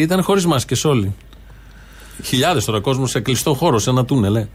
[0.00, 1.14] ήταν χωρίς μάσκες όλοι.
[2.24, 4.36] Χιλιάδες τώρα κόσμος σε κλειστό χώρο, σε ένα τούνελ.
[4.36, 4.48] ε.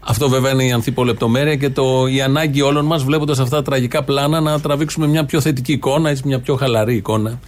[0.00, 4.02] Αυτό βέβαια είναι η ανθίπολεπτομέρεια και το, η ανάγκη όλων μας, βλέποντας αυτά τα τραγικά
[4.04, 7.40] πλάνα, να τραβήξουμε μια πιο θετική εικόνα, έτσι, μια πιο χαλαρή εικόνα.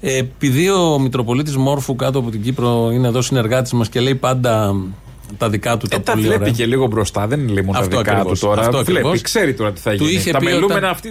[0.00, 4.14] Ε, επειδή ο Μητροπολίτης Μόρφου κάτω από την Κύπρο είναι εδώ συνεργάτης μας και λέει
[4.14, 4.74] πάντα
[5.38, 6.52] τα δικά του τα Ε, τα πολύ βλέπει ωραία.
[6.52, 8.60] και λίγο μπροστά, δεν είναι μόνο τα Αυτό δικά ακριβώς, του τώρα.
[8.60, 9.20] αυτό βλέπει, ακριβώς.
[9.20, 10.16] ξέρει τώρα τι θα Του γίνει.
[10.16, 11.08] είχε τα πει μελούμενα όταν- αυτοί,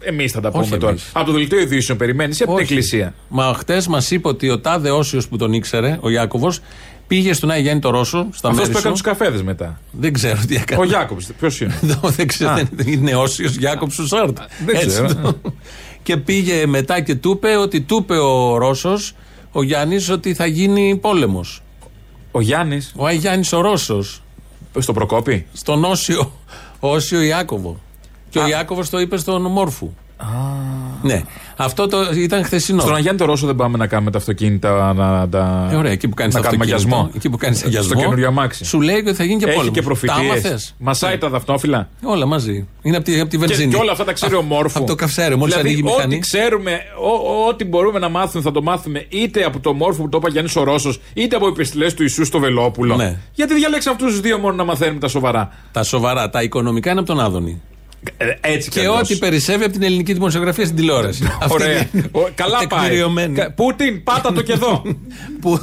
[0.00, 0.90] εμείς θα τα Όχι πούμε τώρα.
[0.90, 1.10] εμείς.
[1.12, 2.72] Από το δελτίο ειδήσεων περιμένεις ή από την Όχι.
[2.72, 3.14] εκκλησία.
[3.28, 6.60] Μα χτες μας είπε ότι ο τάδε Όσιος που τον ήξερε, ο Ιάκωβος,
[7.06, 9.02] πήγε στον Άγιο Γιάννη το Ρώσο, στα Αυτός μέρη που έκανε σου.
[9.02, 9.80] τους καφέδες μετά.
[9.90, 10.80] Δεν ξέρω τι έκανε.
[10.80, 11.78] Ο Γιάκομπ, ποιος είναι;
[12.16, 12.62] δεν ξέρω, Α.
[12.70, 14.38] δεν είναι Όσιος Γιάκοb Σουσάρτ.
[14.66, 15.08] Δεν Έτσι ξέρω.
[16.04, 19.14] το- Και πήγε μετά και του είπε ότι του είπε ο Ρώσος,
[19.52, 21.62] ο Γιάννης, ότι θα γίνει πόλεμος.
[22.30, 24.22] Ο Γιάννης; Ο Άγιο Γιάννης ο Ρώσος.
[24.78, 26.32] Στο Προκόπη; Στον Όσιο,
[26.80, 27.80] Όσιο Ιάκωβο.
[28.30, 29.90] Και ο Ιάκωβος το είπε στον Μόρφου.
[31.06, 31.22] Ναι.
[31.56, 32.80] Αυτό το, ήταν χθεσινό.
[32.80, 35.68] Στον Αγιάννη το Ρώσο δεν πάμε να κάνουμε τα αυτοκίνητα να τα.
[35.72, 37.10] Ε, ωραία, εκεί που κάνεις να κάνουμε αυτοκίνητο, αγιασμό.
[37.16, 38.00] Εκεί που κάνεις Στο αγιασμό.
[38.00, 38.64] καινούριο αμάξι.
[38.64, 39.76] Σου λέει ότι θα γίνει και Έχει πόλεμος.
[39.78, 40.16] και προφητείες.
[40.18, 40.74] Τα άμαθες.
[40.78, 41.88] Μασάει τα δαφνόφυλλα.
[42.04, 42.66] Όλα μαζί.
[42.82, 43.70] Είναι από τη, απ' τη Και, βενζίνη.
[43.72, 44.78] και όλα αυτά τα ξέρει ο Μόρφου.
[44.78, 45.36] Από το καυσαέριο.
[45.36, 46.14] Μόλις δηλαδή, ανοίγει η μηχανή.
[46.14, 50.08] Ό,τι ξέρουμε, ό, ό,τι μπορούμε να μάθουμε, θα το μάθουμε είτε από το Μόρφου που
[50.08, 52.96] το είπα Γιάννης ο Ρώσος, είτε από επιστηλέ του Ιησού στο Βελόπουλο.
[52.96, 53.16] Ναι.
[53.32, 55.48] Γιατί διαλέξαμε αυτούς τους δύο μόνο να μαθαίνουμε τα σοβαρά.
[55.72, 57.62] Τα σοβαρά, τα οικονομικά είναι από τον Άδωνη.
[58.16, 59.00] Ε, έτσι Και κι αλλιώς.
[59.00, 61.24] ό,τι περισσεύει από την ελληνική δημοσιογραφία στην τηλεόραση.
[61.40, 61.88] Αυτή Ωραία.
[61.94, 62.80] είναι Ο- Καλά πάει.
[62.80, 63.34] τεκμηριωμένη.
[63.34, 64.82] Κα- Πούτιν, πάτα το και εδώ.
[65.40, 65.58] Που,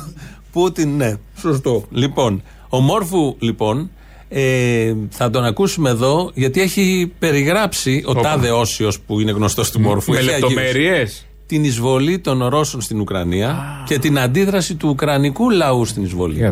[0.52, 1.14] Πούτιν, ναι.
[1.40, 1.86] Σωστό.
[1.92, 3.92] Λοιπόν, ο Μόρφου, λοιπόν,
[4.30, 8.22] ε, θα τον ακούσουμε εδώ γιατί έχει περιγράψει ο Όπα.
[8.22, 10.12] τάδε Όσιος που είναι γνωστός του Μόρφου.
[10.12, 11.26] Με έχει αγγίξει λεπτομέρειες.
[11.46, 16.52] Την εισβολή των Ρώσων στην Ουκρανία και την αντίδραση του Ουκρανικού λαού στην εισβολή.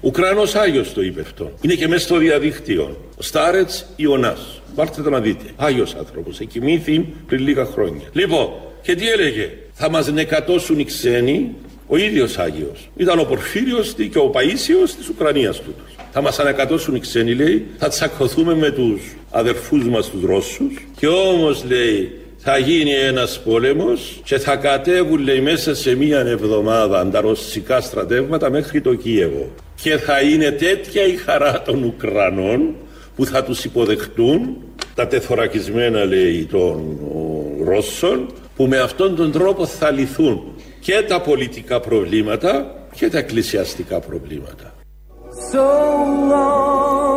[0.00, 1.50] Ουκρανός Άγιος το είπε αυτό.
[1.60, 2.96] Είναι και μέσα στο διαδίκτυο.
[3.18, 4.55] Ο Στάρετς Ιωνάς.
[4.74, 5.44] Πάρτε το να δείτε.
[5.56, 6.40] Άγιος άνθρωπος.
[6.40, 8.04] Εκοιμήθη πριν λίγα χρόνια.
[8.12, 8.48] Λοιπόν,
[8.82, 11.54] και τι έλεγε; Θα μας νεκατώσουν οι ξένοι.
[11.88, 12.90] Ο ίδιος Άγιος.
[12.96, 15.96] Ήταν ο Πορφύριος και ο Παΐσιος της Ουκρανίας τούτος.
[16.12, 17.66] Θα μας ανακατώσουν οι ξένοι λέει.
[17.78, 19.00] Θα τσακωθούμε με τους
[19.30, 20.86] αδερφούς μας τους Ρώσους.
[20.96, 27.08] Και όμως λέει θα γίνει ένας πόλεμος και θα κατέβουν λέει μέσα σε μία εβδομάδα
[27.08, 29.50] τα ρωσικά στρατεύματα μέχρι το Κίεβο.
[29.82, 32.74] Και θα είναι τέτοια η χαρά των Ουκρανών
[33.16, 34.56] που θα τους υποδεχτούν
[34.94, 36.74] τα τεθωρακισμένα λέει των
[37.14, 40.42] ο, Ρώσων που με αυτόν τον τρόπο θα λυθούν
[40.80, 44.74] και τα πολιτικά προβλήματα και τα εκκλησιαστικά προβλήματα.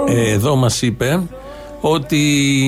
[0.08, 1.22] Ε, εδώ μας είπε
[1.82, 2.18] ότι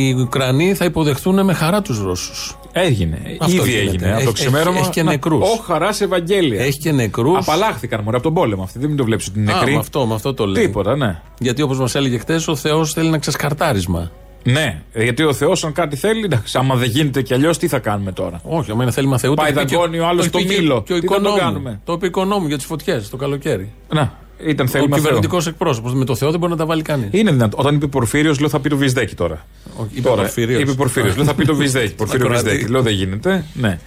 [0.08, 2.58] οι Ουκρανοί θα υποδεχτούν με χαρά τους Ρώσους.
[2.74, 3.22] Έγινε.
[3.40, 3.90] Αυτό Ήδη γίνεται.
[3.90, 4.08] έγινε.
[4.08, 4.80] Από Έχει- το ξημέρωμα.
[4.80, 5.50] έχει και Να, νεκρούς.
[5.50, 6.64] Ω χαρά Ευαγγέλια.
[6.64, 7.38] Έχει και νεκρούς.
[7.38, 8.80] Απαλλάχθηκαν μωρέ από τον πόλεμο αυτή.
[8.80, 9.72] Δεν μην το βλέπεις ότι είναι Α, νεκροί.
[9.74, 10.66] με αυτό, με αυτό το λέει.
[10.66, 11.22] Τίποτα, ναι.
[11.40, 14.12] Γιατί όπως μας έλεγε χθες, ο Θεός θέλει να ξεσκαρτάρισμα.
[14.44, 17.80] Ναι, γιατί ο Θεός, αν κάτι θέλει, εντάξει, άμα δεν γίνεται κι αλλιώς, τι θα
[17.80, 19.34] κάνουμε τώρα; Όχι, άμα είναι θέλημα Θεού.
[19.34, 20.84] Πάει το είπε και- δαγκώνει ο άλλος το στο είπε και- μήλο.
[20.86, 21.38] Και ο Τι θα το οικονόμου.
[21.40, 23.72] κάνουμε; Το είπε οικονόμου για τις φωτιές το καλοκαίρι.
[23.94, 24.14] Να,
[24.48, 25.02] ήταν Ο θέλημα Θεού.
[25.04, 25.94] κυβερνητικός εκπρόσωπος.
[25.94, 27.08] Με το Θεό δεν μπορεί να τα βάλει κανείς.
[27.12, 27.58] Είναι δυνατό.
[27.60, 29.46] Όταν είπε Πορφύριος, λέω θα πει το Βυσδέκη τώρα.
[29.92, 30.62] είπε τώρα, Πορφύριος.
[30.62, 31.94] Είπε Πορφύριος, λέω θα πει το Βυσδέκη.
[32.02, 32.50] Πορφύριο Ακροατή.
[32.50, 32.72] Βυσδέκη.
[32.72, 33.46] Λέω δεν γίνεται.
[33.54, 33.80] Ναι.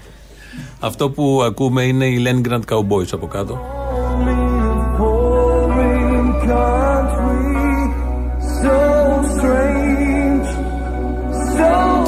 [0.80, 3.60] Αυτό που ακούμε είναι οι Leningrad Cowboys από κάτω.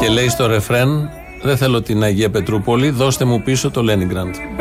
[0.01, 1.11] Και λέει στο ρεφρέν
[1.43, 4.57] Δεν θέλω την Αγία Πετρούπολη Δώστε μου πίσω το Leningrad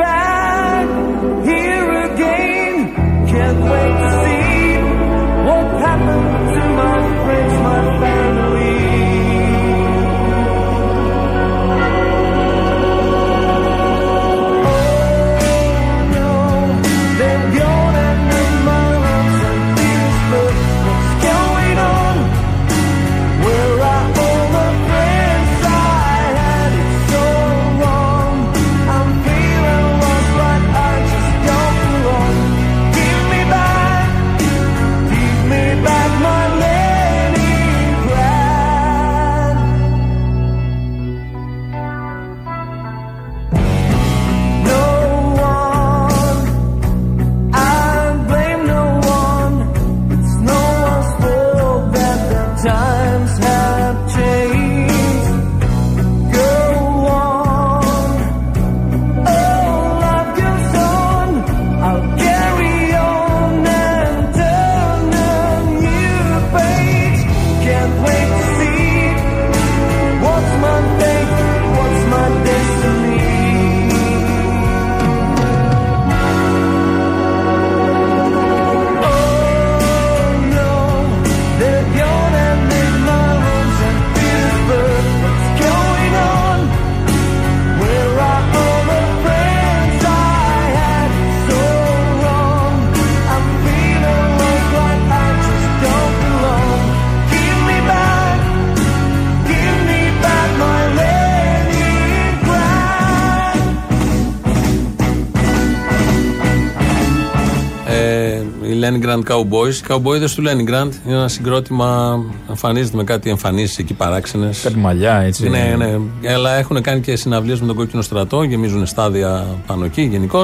[109.16, 114.60] Leningrad Cowboys Οι Cowboys του Leningrad Είναι ένα συγκρότημα Εμφανίζεται με κάτι εμφανίσεις εκεί παράξενες.
[114.60, 115.48] Κάτι μαλλιά έτσι.
[115.48, 115.98] Ναι, ναι.
[116.34, 118.42] Αλλά έχουν κάνει και συναυλίες με τον κόκκινο στρατό.
[118.42, 120.42] Γεμίζουν στάδια πάνω εκεί γενικώ.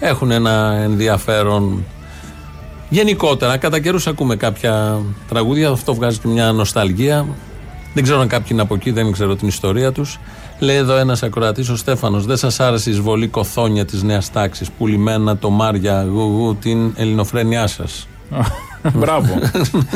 [0.00, 1.84] Έχουν ένα ενδιαφέρον.
[2.88, 4.98] Γενικότερα, κατά καιρούς ακούμε κάποια
[5.28, 5.70] τραγούδια.
[5.70, 7.26] Αυτό βγάζει και μια νοσταλγία.
[7.94, 10.18] Δεν ξέρω αν κάποιοι είναι από εκεί, δεν ξέρω την ιστορία τους.
[10.58, 14.70] Λέει εδώ ένας ακροατής, ο Στέφανος, δεν σας άρεσε η εισβολή κοθόνια της νέας τάξης.
[14.70, 18.08] Πουλημένα το Μάρια, γουγού, την ελληνοφρένειά σας;
[18.98, 19.38] Μπράβο.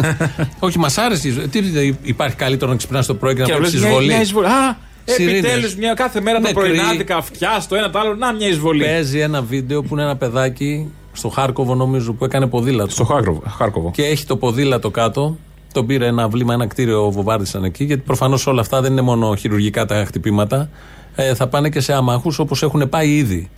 [0.59, 1.29] Όχι, μας άρεσε.
[1.29, 1.49] η εισβολή.
[1.49, 4.21] Τι υπάρχει καλύτερο να ξυπνάς το πρωί και να Και βλέπει βλέπεις μια- εισβολή; μια
[4.21, 4.47] εισβολή.
[4.47, 5.39] Α, Σιρήνες.
[5.39, 6.55] Επιτέλους, μια κάθε μέρα τα Νεκροί.
[6.69, 8.15] πρωινάδικα αυτιά στο ένα το άλλο.
[8.15, 8.85] Να μια εισβολή.
[8.85, 12.91] Παίζει ένα βίντεο που είναι ένα παιδάκι στο Χάρκοβο, νομίζω, που έκανε ποδήλατο.
[12.91, 13.43] Στο Χάρκοβο.
[13.57, 13.91] Χάρκοβο.
[13.91, 15.37] Και έχει το ποδήλατο κάτω.
[15.75, 17.85] Τον πήρε ένα βλήμα, ένα κτίριο, βομβάρδισαν εκεί.
[17.85, 20.68] Γιατί προφανώς όλα αυτά δεν είναι μόνο χειρουργικά τα χτυπήματα.
[21.14, 23.51] Ε, θα πάνε και σε αμάχους όπως έχουν πάει ήδη.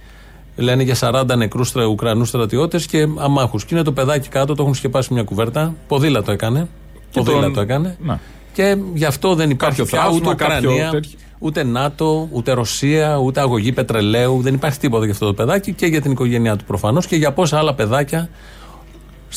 [0.56, 3.64] Λένε για 40 νεκρού Ουκρανούς στρατιώτες και αμάχους.
[3.64, 5.74] Και είναι το παιδάκι κάτω, το έχουν σκεπάσει μια κουβέρτα.
[5.88, 6.68] Ποδήλατο έκανε.
[7.10, 7.96] Και Ποδήλατο τον- έκανε.
[8.00, 8.20] Να.
[8.52, 11.18] Και γι' αυτό δεν υπάρχει Κάποιο πια ούτε θαύμα, κάποιο Ουκρανία, τέτοιο.
[11.38, 14.40] ούτε ΝΑΤΟ, ούτε Ρωσία, ούτε αγωγή πετρελαίου.
[14.42, 17.32] Δεν υπάρχει τίποτα για αυτό το παιδάκι και για την οικογένειά του προφανώς και για
[17.32, 18.28] πόσα άλλα παιδάκια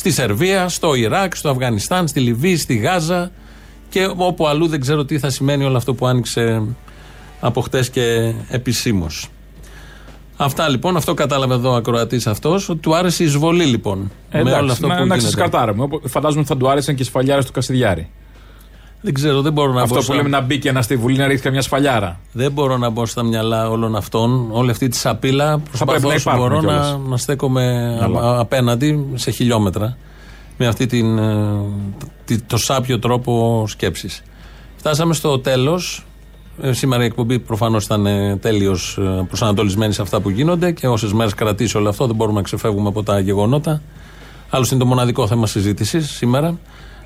[0.00, 3.30] στη Σερβία, στο Ιράκ, στο Αφγανιστάν, στη Λιβύη, στη Γάζα
[3.88, 6.62] και όπου αλλού δεν ξέρω τι θα σημαίνει όλο αυτό που άνοιξε
[7.40, 9.28] από χτες και επισήμως.
[10.36, 14.10] Αυτά λοιπόν, αυτό κατάλαβε εδώ ο ακροατής αυτός, ότι του άρεσε η εισβολή λοιπόν.
[14.30, 15.18] Ε, με όλο εντάξει, αυτό να, που να γίνεται.
[15.18, 15.82] ξεσκαρτάραμε.
[15.82, 18.10] Οπό- Φαντάζομαι ότι θα του άρεσαν και οι σφαλιάρες του Κασιδιάρη.
[19.02, 20.96] Δεν ξέρω, δεν μπορώ να Αυτό μπω που στα- λέμε να μπει και ένα στη
[20.96, 22.20] Βουλή να ρίξει καμιά σφαλιάρα.
[22.32, 24.48] Δεν μπορώ να μπω στα μυαλά όλων αυτών.
[24.50, 26.90] Όλη αυτή τη σαπίλα πρέπει προσπαθώ να όσο υπάρχουν μπορώ κιόλας.
[26.90, 28.20] να, να στέκομαι Αλλά.
[28.20, 29.96] α- απέναντι σε χιλιόμετρα
[30.58, 31.48] με αυτή την, ε,
[32.24, 34.22] τη- το σάπιο τρόπο σκέψης.
[34.76, 36.04] Φτάσαμε στο τέλος.
[36.62, 38.76] Ε, σήμερα η εκπομπή προφανώς ήταν ε, τέλειω
[39.28, 42.88] προσανατολισμένη σε αυτά που γίνονται και όσες μέρες κρατήσει όλο αυτό δεν μπορούμε να ξεφεύγουμε
[42.88, 43.82] από τα γεγονότα.
[44.50, 46.58] Άλλωστε είναι το μοναδικό θέμα συζήτησης σήμερα.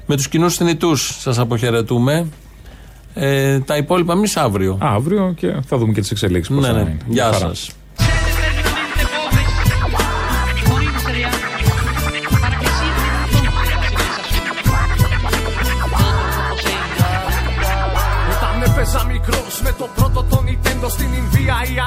[0.07, 2.27] Με τους κοινούς θνητούς σας αποχαιρετούμε.
[3.15, 4.79] Ε, τα υπόλοιπα εμείς αύριο.
[4.81, 6.57] Αύριο και θα δούμε και τις εξελίξεις.
[6.57, 6.97] Ναι, ναι.
[7.07, 7.71] Γεια σας.
[18.31, 21.79] Όταν έπαιζα μικρός με το πρώτο το Nintendo στην Ινδία, οι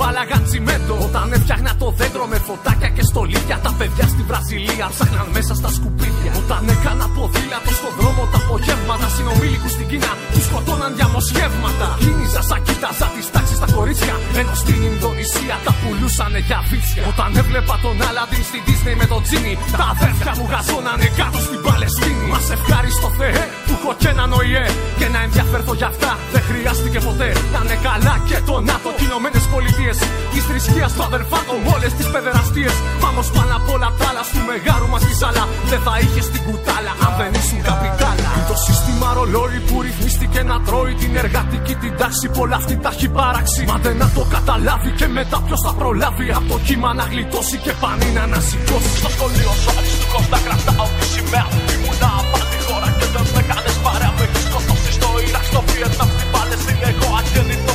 [0.00, 0.94] ανήλικοι κουβάλαγαν τσιμέντο.
[1.06, 5.70] Όταν έφτιαχνα το δέντρο με φωτάκια και στολίδια, τα παιδιά στη Βραζιλία ψάχναν μέσα στα
[5.76, 6.32] σκουπίδια.
[6.42, 11.86] Όταν έκανα ποδήλατο στον δρόμο τα απογεύματα, συνομήλικους στην Κίνα τους σκοτώναν διαμοσχεύματα.
[12.02, 17.02] Κίνηζα σαν κοίταζα τις τάξεις στα κορίτσια, ενώ στην Ινδονησία τα πουλούσαν για βίτσια.
[17.12, 21.60] Όταν έβλεπα τον Άλαντιν στην Disney με τον Τζίνι, τα αδέρφια μου γαζώνανε κάτω στην
[21.66, 22.24] Παλαιστίνη.
[22.32, 24.66] Μας ευχάριστο Θεέ που έχω και έναν ΟΗΕ
[24.98, 27.28] και να ενδιαφέρθω για αυτά δεν χρειάστηκε ποτέ.
[27.52, 29.89] Να είναι καλά και το ΝΑΤΟ και οι Ηνωμένε Πολιτείες.
[30.32, 32.74] Της θρησκείας του αδερφάτων όλες τις παιδεραστίες.
[33.02, 35.44] Πάμε πάνω απ' όλα τα άλλα του μεγάλου μας τη σάλα.
[35.70, 38.30] Δεν θα είχες την κουτάλα αν δεν ήσουν καπιτάλα.
[38.52, 42.26] Το σύστημα ρολόι που ρυθμίστηκε να τρώει την εργατική την τάξη.
[42.38, 43.60] Πολλά αυτή τα έχει παράξει.
[43.70, 46.26] Μα δεν να το καταλάβει και μετά ποιος θα προλάβει.
[46.38, 48.90] Από το κύμα να γλιτώσει και πανί να ανασηκώσει.
[49.00, 51.46] Στο σχολείο σου αριστούχος να κρατάω τη σημαία.
[51.74, 54.12] Ήμουνα απ' άλλη χώρα και δεν με κάνες παρέα.
[54.16, 56.84] Με έχεις σκοτώσει στο Ιράκ, στο Βιετνάμ, στην Παλαιστίνη.
[56.90, 57.69] Εγώ αγέννητο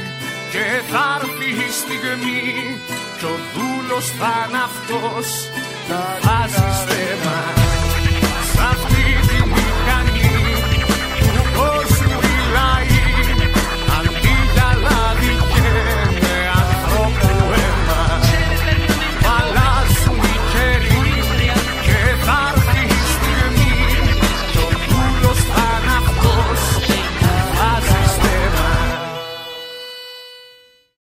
[0.52, 2.80] και θα έρθει η στιγμή
[3.18, 5.28] κι ο δούλος θα είναι αυτός
[5.86, 7.61] που βάζει στεμά